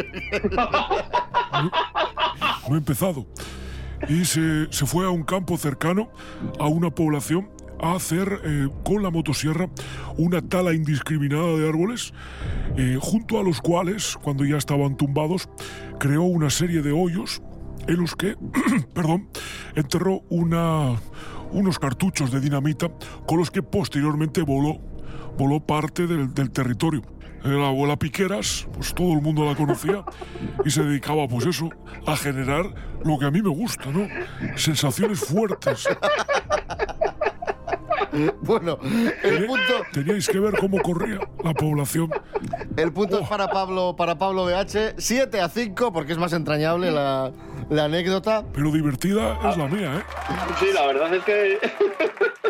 No, 2.68 2.74
he 2.74 2.78
empezado. 2.78 3.26
Y 4.08 4.24
se, 4.24 4.72
se 4.72 4.86
fue 4.86 5.04
a 5.04 5.10
un 5.10 5.22
campo 5.22 5.56
cercano, 5.56 6.10
a 6.58 6.66
una 6.66 6.90
población, 6.90 7.48
a 7.82 7.94
hacer 7.94 8.40
eh, 8.44 8.68
con 8.84 9.02
la 9.02 9.10
motosierra 9.10 9.68
una 10.16 10.40
tala 10.40 10.72
indiscriminada 10.72 11.56
de 11.56 11.68
árboles, 11.68 12.14
eh, 12.76 12.96
junto 13.00 13.38
a 13.38 13.42
los 13.42 13.60
cuales, 13.60 14.16
cuando 14.22 14.44
ya 14.44 14.56
estaban 14.56 14.96
tumbados, 14.96 15.48
creó 15.98 16.22
una 16.22 16.48
serie 16.48 16.80
de 16.80 16.92
hoyos 16.92 17.42
en 17.88 18.00
los 18.00 18.14
que, 18.14 18.36
perdón, 18.94 19.28
enterró 19.74 20.22
una, 20.30 20.94
unos 21.50 21.78
cartuchos 21.78 22.30
de 22.30 22.40
dinamita 22.40 22.90
con 23.26 23.38
los 23.38 23.50
que 23.50 23.62
posteriormente 23.62 24.42
voló, 24.42 24.80
voló 25.36 25.60
parte 25.60 26.06
del, 26.06 26.32
del 26.34 26.50
territorio. 26.50 27.02
La 27.44 27.68
abuela 27.68 27.96
Piqueras, 27.96 28.68
pues 28.72 28.94
todo 28.94 29.14
el 29.14 29.20
mundo 29.20 29.44
la 29.44 29.56
conocía 29.56 30.04
y 30.64 30.70
se 30.70 30.84
dedicaba, 30.84 31.26
pues 31.26 31.44
eso, 31.46 31.70
a 32.06 32.16
generar 32.16 32.72
lo 33.04 33.18
que 33.18 33.24
a 33.24 33.32
mí 33.32 33.42
me 33.42 33.48
gusta, 33.48 33.90
¿no? 33.90 34.06
Sensaciones 34.56 35.18
fuertes. 35.18 35.88
Bueno, 38.42 38.78
el 39.22 39.46
punto, 39.46 39.72
Teníais 39.92 40.28
que 40.28 40.38
ver 40.38 40.56
cómo 40.58 40.80
corría 40.82 41.18
la 41.42 41.54
población. 41.54 42.10
el 42.76 42.92
punto 42.92 43.20
es 43.20 43.28
para 43.28 43.48
Pablo, 43.48 43.94
para 43.96 44.16
Pablo 44.18 44.44
BH. 44.44 44.94
7 44.98 45.40
a 45.40 45.48
5, 45.48 45.92
porque 45.92 46.12
es 46.12 46.18
más 46.18 46.32
entrañable 46.32 46.90
la, 46.90 47.32
la 47.70 47.84
anécdota. 47.84 48.44
Pero 48.52 48.70
divertida 48.70 49.38
es 49.50 49.56
la 49.56 49.66
mía, 49.66 49.96
¿eh? 49.98 50.02
Sí, 50.60 50.66
la 50.74 50.86
verdad 50.86 51.14
es 51.14 51.24
que 51.24 51.58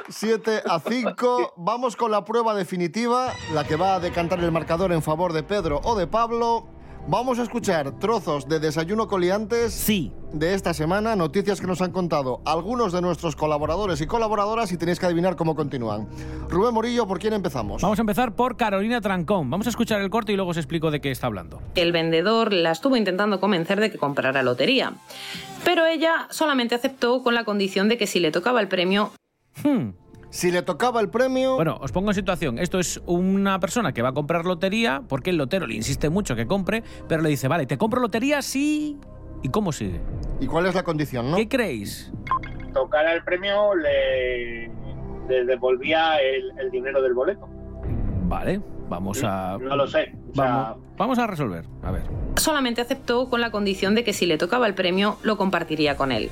7 0.09 0.63
a 0.69 0.81
5. 0.81 1.55
Vamos 1.57 1.97
con 1.97 2.11
la 2.11 2.25
prueba 2.25 2.55
definitiva, 2.55 3.33
la 3.55 3.65
que 3.65 3.77
va 3.77 3.95
a 3.95 4.01
decantar 4.01 4.41
el 4.41 4.51
marcador 4.53 4.93
en 4.93 5.03
favor 5.03 5.33
de 5.33 5.43
Pedro 5.43 5.81
o 5.85 5.95
de 5.95 6.07
Pablo. 6.07 6.67
Vamos 7.09 7.39
a 7.41 7.43
escuchar 7.43 7.99
trozos 7.99 8.49
de 8.49 8.61
Desayuno 8.61 9.09
Coliantes 9.09 9.75
Sí. 9.75 10.13
de 10.33 10.55
esta 10.55 10.73
semana, 10.73 11.17
noticias 11.17 11.61
que 11.61 11.67
nos 11.67 11.83
han 11.83 11.91
contado 11.91 12.41
algunos 12.45 12.93
de 12.93 13.03
nuestros 13.03 13.35
colaboradores 13.35 14.01
y 14.01 14.07
colaboradoras 14.07 14.71
y 14.71 14.77
tenéis 14.77 15.01
que 15.01 15.07
adivinar 15.07 15.35
cómo 15.35 15.57
continúan. 15.57 16.07
Rubén 16.49 16.73
Morillo, 16.73 17.07
¿por 17.09 17.19
quién 17.19 17.33
empezamos? 17.35 17.83
Vamos 17.83 17.99
a 17.99 18.03
empezar 18.03 18.35
por 18.37 18.57
Carolina 18.57 19.01
Trancón. 19.01 19.51
Vamos 19.51 19.67
a 19.67 19.71
escuchar 19.71 20.01
el 20.01 20.11
corte 20.11 20.33
y 20.33 20.37
luego 20.37 20.53
os 20.53 20.57
explico 20.57 20.91
de 20.93 21.01
qué 21.01 21.11
está 21.11 21.27
hablando. 21.27 21.61
El 21.75 21.91
vendedor 21.91 22.53
la 22.53 22.71
estuvo 22.71 22.97
intentando 22.97 23.41
convencer 23.41 23.81
de 23.81 23.91
que 23.91 23.99
comprara 23.99 24.43
lotería. 24.45 24.93
Pero 25.65 25.87
ella 25.87 26.29
solamente 26.31 26.77
aceptó 26.77 27.23
con 27.25 27.35
la 27.35 27.45
condición 27.45 27.89
de 27.89 27.99
que 27.99 28.07
si 28.07 28.21
le 28.21 28.31
tocaba 28.31 28.61
el 28.61 28.69
premio, 28.69 29.11
Hmm. 29.65 29.91
Si 30.33 30.51
le 30.51 30.63
tocaba 30.63 31.03
el 31.03 31.11
premio... 31.11 31.57
Bueno, 31.57 31.77
os 31.83 31.93
pongo 31.93 32.09
en 32.11 32.15
situación. 32.15 32.59
Esto 32.59 32.79
es 32.79 33.03
una 33.05 33.61
persona 33.61 33.93
que 33.93 34.01
va 34.01 34.09
a 34.09 34.13
comprar 34.15 34.47
lotería 34.47 35.03
porque 35.07 35.29
el 35.29 35.37
lotero 35.37 35.67
le 35.67 35.75
insiste 35.75 36.09
mucho 36.09 36.35
que 36.35 36.47
compre, 36.47 36.83
pero 37.07 37.21
le 37.21 37.29
dice, 37.29 37.49
vale, 37.49 37.67
te 37.67 37.77
compro 37.77 38.01
lotería, 38.01 38.41
sí. 38.41 38.97
¿Y 39.43 39.51
cómo 39.51 39.73
sigue? 39.73 40.01
¿Y 40.41 40.47
cuál 40.47 40.65
es 40.65 40.75
la 40.75 40.85
condición, 40.85 41.31
no? 41.31 41.37
¿Qué 41.37 41.49
creéis? 41.49 42.11
tocar 42.73 43.07
el 43.15 43.23
premio 43.23 43.75
le, 43.75 44.69
le 45.29 45.45
devolvía 45.45 46.17
el, 46.23 46.59
el 46.59 46.71
dinero 46.71 47.03
del 47.03 47.13
boleto. 47.13 47.47
Vale, 48.25 48.63
vamos 48.89 49.23
a... 49.23 49.59
No 49.61 49.77
lo 49.77 49.87
sé. 49.87 50.15
O 50.31 50.35
sea, 50.35 50.45
Vamos, 50.47 50.79
vamos 50.97 51.19
a 51.19 51.27
resolver. 51.27 51.67
A 51.83 51.91
ver. 51.93 52.05
solamente 52.37 52.81
aceptó 52.81 53.29
con 53.29 53.43
la 53.43 53.51
condición 53.51 53.95
de 53.95 54.03
que 54.05 54.15
si 54.15 54.25
le 54.25 54.39
tocaba 54.39 54.67
el 54.67 54.73
premio, 54.73 55.19
lo 55.23 55.37
compartiría 55.37 55.99
con 55.99 56.11
él. 56.11 56.31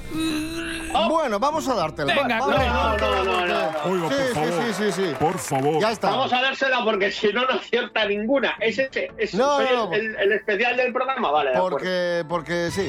Bueno, 1.08 1.38
vamos 1.38 1.68
a 1.68 1.74
dártela. 1.74 2.14
Venga, 2.14 2.38
no, 2.38 2.46
vamos, 2.48 3.00
no, 3.00 3.24
no, 3.24 3.24
no, 3.24 3.46
no. 3.46 3.70
Oiga, 3.84 4.08
Sí, 4.08 4.34
por 4.34 4.44
sí, 4.44 4.50
favor. 4.50 4.64
sí, 4.64 4.72
sí, 4.72 4.92
sí. 4.92 5.12
Por 5.18 5.38
favor. 5.38 5.80
Ya 5.80 5.92
está. 5.92 6.10
Vamos 6.10 6.32
a 6.32 6.42
dársela 6.42 6.84
porque 6.84 7.10
si 7.10 7.32
no, 7.32 7.42
no 7.42 7.54
acierta 7.54 8.06
ninguna. 8.06 8.54
¿Es 8.60 8.78
ese? 8.78 9.10
¿Es 9.18 9.34
No, 9.34 9.56
soy 9.56 9.66
no, 9.74 9.86
no. 9.86 9.92
el, 9.94 10.32
especial 10.32 10.76
del 10.76 10.92
programa? 10.92 11.30
Vale, 11.30 11.50
de 11.50 11.56
acuerdo. 11.56 11.76
Porque, 11.78 12.24
porque 12.28 12.70
sí. 12.70 12.88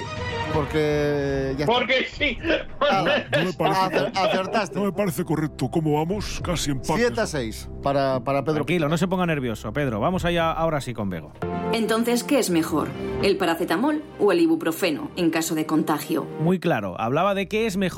Porque 0.53 1.55
ya 1.57 1.63
está. 1.65 1.73
Porque 1.73 2.05
sí. 2.11 2.37
Ah, 2.81 3.03
No 3.37 3.43
me 3.45 3.53
parece, 3.57 3.79
acer- 3.81 4.11
acertaste. 4.15 4.79
no 4.79 4.85
me 4.85 4.91
parece 4.91 5.23
correcto. 5.23 5.69
¿Cómo 5.69 5.93
vamos? 5.97 6.41
Casi 6.43 6.71
empate. 6.71 6.93
7 7.07 7.21
a 7.21 7.27
6 7.27 7.69
para, 7.83 8.19
para 8.19 8.41
Pedro. 8.41 8.55
Tranquilo, 8.55 8.89
no 8.89 8.97
se 8.97 9.07
ponga 9.07 9.25
nervioso, 9.25 9.71
Pedro. 9.71 9.99
Vamos 9.99 10.25
allá 10.25 10.51
ahora 10.51 10.81
sí 10.81 10.93
con 10.93 11.09
Bego. 11.09 11.31
Entonces, 11.73 12.23
¿qué 12.25 12.39
es 12.39 12.49
mejor? 12.49 12.89
¿El 13.23 13.37
paracetamol 13.37 14.03
o 14.19 14.31
el 14.33 14.39
ibuprofeno 14.41 15.09
en 15.15 15.29
caso 15.29 15.55
de 15.55 15.65
contagio? 15.65 16.25
Muy 16.41 16.59
claro, 16.59 16.99
hablaba 16.99 17.33
de 17.33 17.47
qué 17.47 17.65
es 17.65 17.77
mejor 17.77 17.90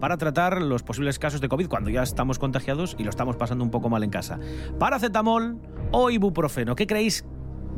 para 0.00 0.16
tratar 0.16 0.60
los 0.62 0.82
posibles 0.82 1.18
casos 1.18 1.40
de 1.40 1.48
COVID 1.48 1.68
cuando 1.68 1.90
ya 1.90 2.02
estamos 2.02 2.38
contagiados 2.38 2.96
y 2.98 3.04
lo 3.04 3.10
estamos 3.10 3.36
pasando 3.36 3.64
un 3.64 3.70
poco 3.70 3.88
mal 3.88 4.02
en 4.02 4.10
casa. 4.10 4.38
¿Paracetamol 4.78 5.58
o 5.92 6.10
ibuprofeno? 6.10 6.74
¿Qué 6.74 6.86
creéis 6.86 7.24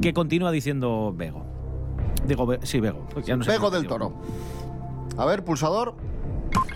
que 0.00 0.12
continúa 0.12 0.50
diciendo 0.50 1.12
Bego? 1.16 1.44
Digo, 2.26 2.46
Be- 2.46 2.60
sí, 2.62 2.80
Bego. 2.80 3.06
Ya 3.24 3.36
no 3.36 3.44
sé 3.44 3.50
Pego 3.50 3.64
cómo 3.64 3.70
del 3.72 3.82
digo. 3.82 3.94
toro. 3.94 4.14
A 5.16 5.24
ver, 5.24 5.44
pulsador. 5.44 5.94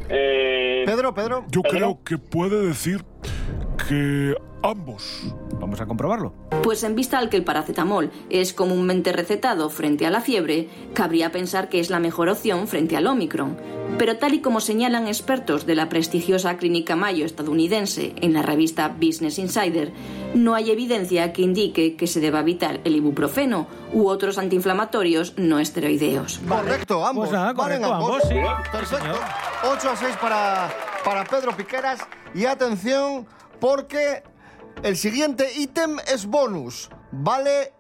Eh, 0.09 0.83
Pedro, 0.87 1.15
Pedro. 1.15 1.45
Yo 1.51 1.63
¿Pedro? 1.63 1.79
creo 1.79 2.01
que 2.05 2.19
puede 2.19 2.67
decir 2.67 3.05
que 3.89 4.35
ambos. 4.63 5.23
Vamos 5.61 5.81
a 5.81 5.87
comprobarlo. 5.87 6.33
Pues 6.63 6.83
en 6.83 6.95
vista 6.95 7.19
al 7.19 7.29
que 7.29 7.37
el 7.37 7.45
paracetamol 7.45 8.11
es 8.31 8.53
comúnmente 8.53 9.13
recetado 9.13 9.71
frente 9.71 10.07
a 10.07 10.11
la 10.11 10.21
fiebre, 10.21 10.69
cabría 10.95 11.33
pensar 11.33 11.69
que 11.69 11.81
es 11.81 11.91
la 11.91 12.01
mejor 12.01 12.29
opción 12.29 12.69
frente 12.69 12.97
al 12.97 13.07
Omicron. 13.07 13.57
Pero 13.99 14.17
tal 14.17 14.35
y 14.35 14.41
como 14.41 14.61
señalan 14.61 15.07
expertos 15.07 15.67
de 15.67 15.75
la 15.75 15.89
prestigiosa 15.89 16.57
clínica 16.57 16.97
Mayo 16.97 17.27
estadounidense 17.27 18.15
en 18.21 18.33
la 18.33 18.43
revista 18.43 18.89
Business 18.89 19.39
Insider, 19.39 19.93
no 20.35 20.55
hay 20.55 20.71
evidencia 20.71 21.33
que 21.33 21.43
indique 21.43 21.97
que 21.97 22.07
se 22.07 22.21
deba 22.21 22.41
evitar 22.41 22.81
el 22.85 22.97
ibuprofeno 22.97 23.67
u 23.93 24.09
otros 24.09 24.39
antiinflamatorios 24.39 25.35
no 25.37 25.59
esteroideos. 25.59 26.41
Correcto, 26.49 27.05
ambos. 27.05 27.29
Pues 27.29 27.39
nada, 27.39 27.55
correcto, 27.55 27.93
ambos, 27.93 28.23
sí. 28.29 28.35
Perfecto. 28.73 28.97
Sí, 28.97 29.03
señor. 29.03 29.19
8 29.65 29.91
a 29.91 29.97
6 29.97 30.17
para, 30.21 30.71
para 31.05 31.25
Pedro 31.25 31.57
Piqueras. 31.57 32.01
Y 32.35 32.47
atención, 32.47 33.27
porque 33.61 34.23
el 34.83 34.97
siguiente 34.97 35.49
ítem 35.57 35.99
es 36.13 36.27
bonus. 36.27 36.91
Vale 37.13 37.73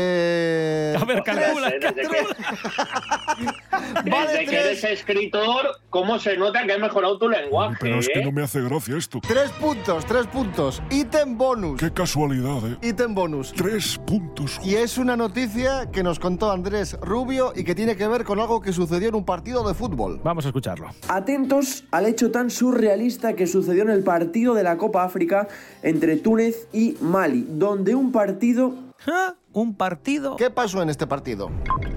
Eh, 0.00 0.96
A 1.00 1.04
ver, 1.04 1.22
calcula, 1.24 1.70
Desde 1.70 1.94
que- 1.94 2.08
Vale, 4.10 4.32
Desde 4.32 4.46
que 4.46 4.56
eres 4.60 4.84
escritor, 4.84 5.66
¿cómo 5.90 6.18
se 6.18 6.36
nota 6.36 6.64
que 6.64 6.72
has 6.72 6.80
mejorado 6.80 7.18
tu 7.18 7.28
lenguaje? 7.28 7.76
Pero 7.80 7.98
es 7.98 8.08
que 8.08 8.20
eh? 8.20 8.24
no 8.24 8.32
me 8.32 8.42
hace 8.42 8.60
gracia 8.62 8.96
esto. 8.96 9.20
Tres 9.26 9.50
puntos, 9.52 10.04
tres 10.06 10.26
puntos. 10.26 10.82
Ítem 10.90 11.36
bonus. 11.36 11.80
Qué 11.80 11.92
casualidad, 11.92 12.58
¿eh? 12.66 12.76
Ítem 12.88 13.14
bonus. 13.14 13.52
Tres 13.52 13.98
puntos. 14.06 14.60
Y 14.64 14.74
es 14.76 14.98
una 14.98 15.16
noticia 15.16 15.90
que 15.92 16.02
nos 16.02 16.18
contó 16.18 16.50
Andrés 16.50 16.96
Rubio 17.00 17.52
y 17.54 17.64
que 17.64 17.74
tiene 17.74 17.96
que 17.96 18.06
ver 18.08 18.24
con 18.24 18.40
algo 18.40 18.60
que 18.60 18.72
sucedió 18.72 19.08
en 19.08 19.14
un 19.14 19.24
partido 19.24 19.66
de 19.66 19.74
fútbol. 19.74 20.20
Vamos 20.22 20.44
a 20.44 20.48
escucharlo. 20.48 20.88
Atentos 21.08 21.84
al 21.90 22.06
hecho 22.06 22.30
tan 22.30 22.50
surrealista 22.50 23.34
que 23.34 23.46
sucedió 23.46 23.82
en 23.82 23.90
el 23.90 24.02
partido 24.04 24.54
de 24.54 24.62
la 24.62 24.76
Copa 24.78 25.04
África 25.04 25.48
entre 25.82 26.16
Túnez 26.16 26.68
y 26.72 26.96
Mali, 27.00 27.46
donde 27.48 27.94
un 27.94 28.12
partido 28.12 28.74
Ah, 29.06 29.34
Un 29.58 29.74
partido. 29.74 30.36
¿Qué 30.36 30.50
pasó 30.50 30.80
en 30.82 30.88
este 30.88 31.08
partido? 31.08 31.50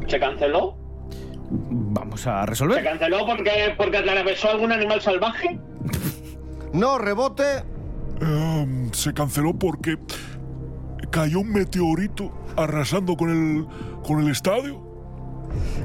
¿Se 0.07 0.19
canceló? 0.19 0.75
Vamos 1.51 2.25
a 2.25 2.41
¿Se 2.41 2.45
resolver. 2.47 2.83
canceló 2.83 3.19
porque, 3.27 3.51
porque 3.77 3.97
atravesó 3.97 4.49
algún 4.49 4.71
animal 4.71 4.99
salvaje? 4.99 5.59
No, 6.73 6.97
rebote. 6.97 7.43
Em, 8.19 8.91
se 8.93 9.13
canceló 9.13 9.53
porque 9.53 9.97
cayó 11.11 11.41
un 11.41 11.51
meteorito 11.51 12.31
arrasando 12.57 13.15
con 13.15 13.29
el, 13.29 13.67
con 14.03 14.21
el 14.21 14.31
estadio. 14.31 14.81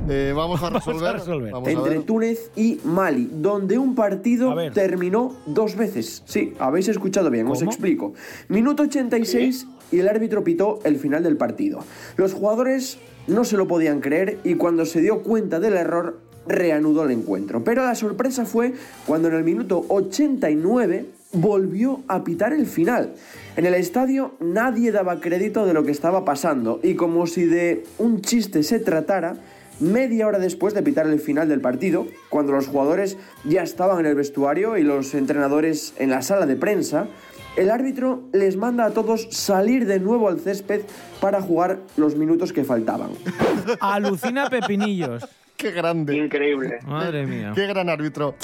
Eh, 0.08 0.32
vamos 0.34 0.62
a 0.62 0.70
resolver. 0.78 1.12
resolver. 1.14 1.52
Vamos 1.52 1.68
a 1.68 1.72
entre 1.72 1.90
ver. 1.90 2.02
Túnez 2.04 2.50
y 2.56 2.80
Mali, 2.84 3.28
donde 3.32 3.76
un 3.76 3.94
partido 3.94 4.58
A 4.58 4.70
terminó 4.70 5.34
dos 5.44 5.76
veces. 5.76 6.22
Sí, 6.24 6.54
habéis 6.58 6.88
escuchado 6.88 7.28
bien, 7.30 7.46
os 7.48 7.58
¿Cómo? 7.58 7.70
explico. 7.70 8.14
Minuto 8.48 8.84
86 8.84 9.66
y 9.90 9.98
el 9.98 10.08
árbitro 10.08 10.44
pitó 10.44 10.80
el 10.84 10.98
final 10.98 11.22
del 11.22 11.36
partido. 11.36 11.80
Los 12.16 12.34
jugadores 12.34 12.98
no 13.26 13.44
se 13.44 13.56
lo 13.56 13.66
podían 13.66 14.00
creer 14.00 14.38
y 14.44 14.54
cuando 14.54 14.86
se 14.86 15.00
dio 15.00 15.22
cuenta 15.22 15.60
del 15.60 15.74
error 15.74 16.20
reanudó 16.46 17.04
el 17.04 17.10
encuentro. 17.10 17.64
Pero 17.64 17.84
la 17.84 17.94
sorpresa 17.94 18.44
fue 18.44 18.72
cuando 19.06 19.28
en 19.28 19.34
el 19.34 19.44
minuto 19.44 19.84
89 19.88 21.06
volvió 21.32 22.02
a 22.08 22.24
pitar 22.24 22.52
el 22.52 22.66
final. 22.66 23.14
En 23.56 23.66
el 23.66 23.74
estadio 23.74 24.34
nadie 24.40 24.92
daba 24.92 25.20
crédito 25.20 25.66
de 25.66 25.74
lo 25.74 25.84
que 25.84 25.90
estaba 25.90 26.24
pasando 26.24 26.80
y 26.82 26.94
como 26.94 27.26
si 27.26 27.44
de 27.44 27.84
un 27.98 28.20
chiste 28.20 28.62
se 28.62 28.78
tratara, 28.78 29.36
media 29.80 30.26
hora 30.26 30.38
después 30.38 30.72
de 30.72 30.82
pitar 30.82 31.06
el 31.06 31.20
final 31.20 31.48
del 31.48 31.60
partido, 31.60 32.06
cuando 32.30 32.52
los 32.52 32.68
jugadores 32.68 33.18
ya 33.44 33.62
estaban 33.62 34.00
en 34.00 34.06
el 34.06 34.14
vestuario 34.14 34.78
y 34.78 34.82
los 34.82 35.14
entrenadores 35.14 35.94
en 35.98 36.10
la 36.10 36.22
sala 36.22 36.46
de 36.46 36.56
prensa, 36.56 37.08
el 37.56 37.70
árbitro 37.70 38.22
les 38.32 38.56
manda 38.56 38.84
a 38.86 38.90
todos 38.90 39.28
salir 39.30 39.86
de 39.86 39.98
nuevo 40.00 40.28
al 40.28 40.40
césped 40.40 40.82
para 41.20 41.40
jugar 41.40 41.78
los 41.96 42.14
minutos 42.16 42.52
que 42.52 42.64
faltaban. 42.64 43.10
Alucina 43.80 44.48
Pepinillos. 44.50 45.26
Qué 45.56 45.70
grande. 45.70 46.16
Increíble. 46.16 46.78
Madre 46.86 47.26
mía. 47.26 47.52
Qué 47.54 47.66
gran 47.66 47.88
árbitro. 47.88 48.34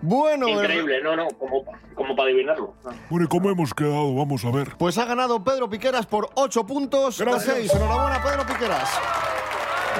Bueno, 0.00 0.48
Increíble, 0.48 1.00
no, 1.02 1.14
no, 1.16 1.28
como, 1.38 1.64
como 1.94 2.16
para 2.16 2.28
adivinarlo. 2.30 2.74
Bueno, 3.10 3.24
¿y 3.26 3.28
cómo 3.28 3.50
hemos 3.50 3.74
quedado? 3.74 4.14
Vamos 4.14 4.44
a 4.44 4.50
ver. 4.50 4.68
pues 4.78 4.96
ha 4.98 5.04
ganado 5.04 5.42
Pedro 5.42 5.68
Piqueras 5.68 6.06
por 6.06 6.30
8 6.34 6.66
puntos 6.66 7.20
Gracias. 7.20 7.56
6. 7.56 7.74
Enhorabuena, 7.74 8.22
Pedro 8.22 8.46
Piqueras. 8.46 8.88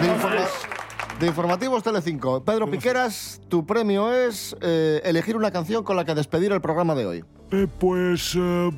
De, 0.00 0.06
informa- 0.08 0.46
de 1.22 1.28
Informativos 1.28 1.84
Telecinco. 1.84 2.42
Pedro 2.42 2.68
Piqueras, 2.68 3.40
tu 3.48 3.64
premio 3.64 4.12
es 4.12 4.56
eh, 4.60 5.00
elegir 5.04 5.36
una 5.36 5.52
canción 5.52 5.84
con 5.84 5.94
la 5.94 6.04
que 6.04 6.16
despedir 6.16 6.50
el 6.50 6.60
programa 6.60 6.96
de 6.96 7.06
hoy. 7.06 7.24
Eh, 7.52 7.68
pues 7.78 8.34
eh, 8.36 8.70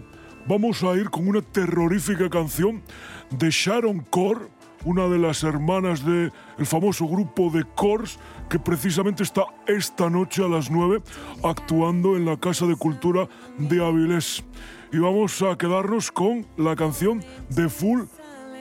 vamos 0.46 0.82
a 0.82 0.92
ir 0.92 1.08
con 1.08 1.26
una 1.26 1.40
terrorífica 1.40 2.28
canción 2.28 2.82
de 3.30 3.48
Sharon 3.50 4.00
Core, 4.10 4.42
una 4.84 5.08
de 5.08 5.18
las 5.18 5.42
hermanas 5.42 6.04
del 6.04 6.30
famoso 6.66 7.08
grupo 7.08 7.48
de 7.48 7.64
Cors, 7.74 8.18
que 8.50 8.58
precisamente 8.58 9.22
está 9.22 9.46
esta 9.66 10.10
noche 10.10 10.44
a 10.44 10.48
las 10.48 10.70
9 10.70 11.00
actuando 11.42 12.14
en 12.14 12.26
la 12.26 12.36
Casa 12.36 12.66
de 12.66 12.76
Cultura 12.76 13.26
de 13.56 13.82
Avilés. 13.82 14.44
Y 14.92 14.98
vamos 14.98 15.40
a 15.40 15.56
quedarnos 15.56 16.12
con 16.12 16.44
la 16.58 16.76
canción 16.76 17.24
de 17.48 17.70
Full 17.70 18.02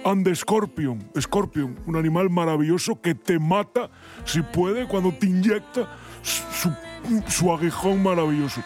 and 0.06 0.26
the 0.26 0.36
Scorpion. 0.36 1.04
Scorpion, 1.20 1.78
un 1.86 1.96
animal 1.96 2.30
maravilloso 2.30 3.00
que 3.02 3.16
te 3.16 3.40
mata 3.40 3.90
si 4.26 4.42
puede 4.42 4.88
cuando 4.88 5.12
te 5.14 5.28
inyecta 5.28 5.88
su, 6.22 6.72
su 7.28 7.52
aguijón 7.52 8.02
maravilloso. 8.04 8.62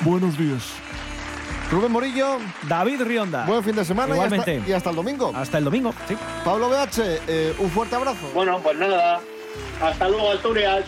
Buenos 0.00 0.36
días. 0.38 0.62
Rubén 1.70 1.90
Morillo, 1.90 2.38
David 2.68 3.02
Rionda. 3.02 3.44
buen 3.44 3.62
fin 3.64 3.74
de 3.74 3.84
semana 3.84 4.16
y 4.16 4.20
hasta, 4.20 4.34
Igualmente. 4.36 4.70
y 4.70 4.72
hasta 4.72 4.90
el 4.90 4.96
domingo. 4.96 5.32
Hasta 5.34 5.58
el 5.58 5.64
domingo. 5.64 5.92
Sí. 6.06 6.16
Pablo 6.44 6.68
BH, 6.68 7.20
eh, 7.26 7.54
un 7.58 7.70
fuerte 7.70 7.96
abrazo. 7.96 8.30
Bueno, 8.34 8.60
pues 8.62 8.76
nada. 8.78 9.20
Hasta 9.82 10.08
luego, 10.08 10.30
Asturias. 10.30 10.84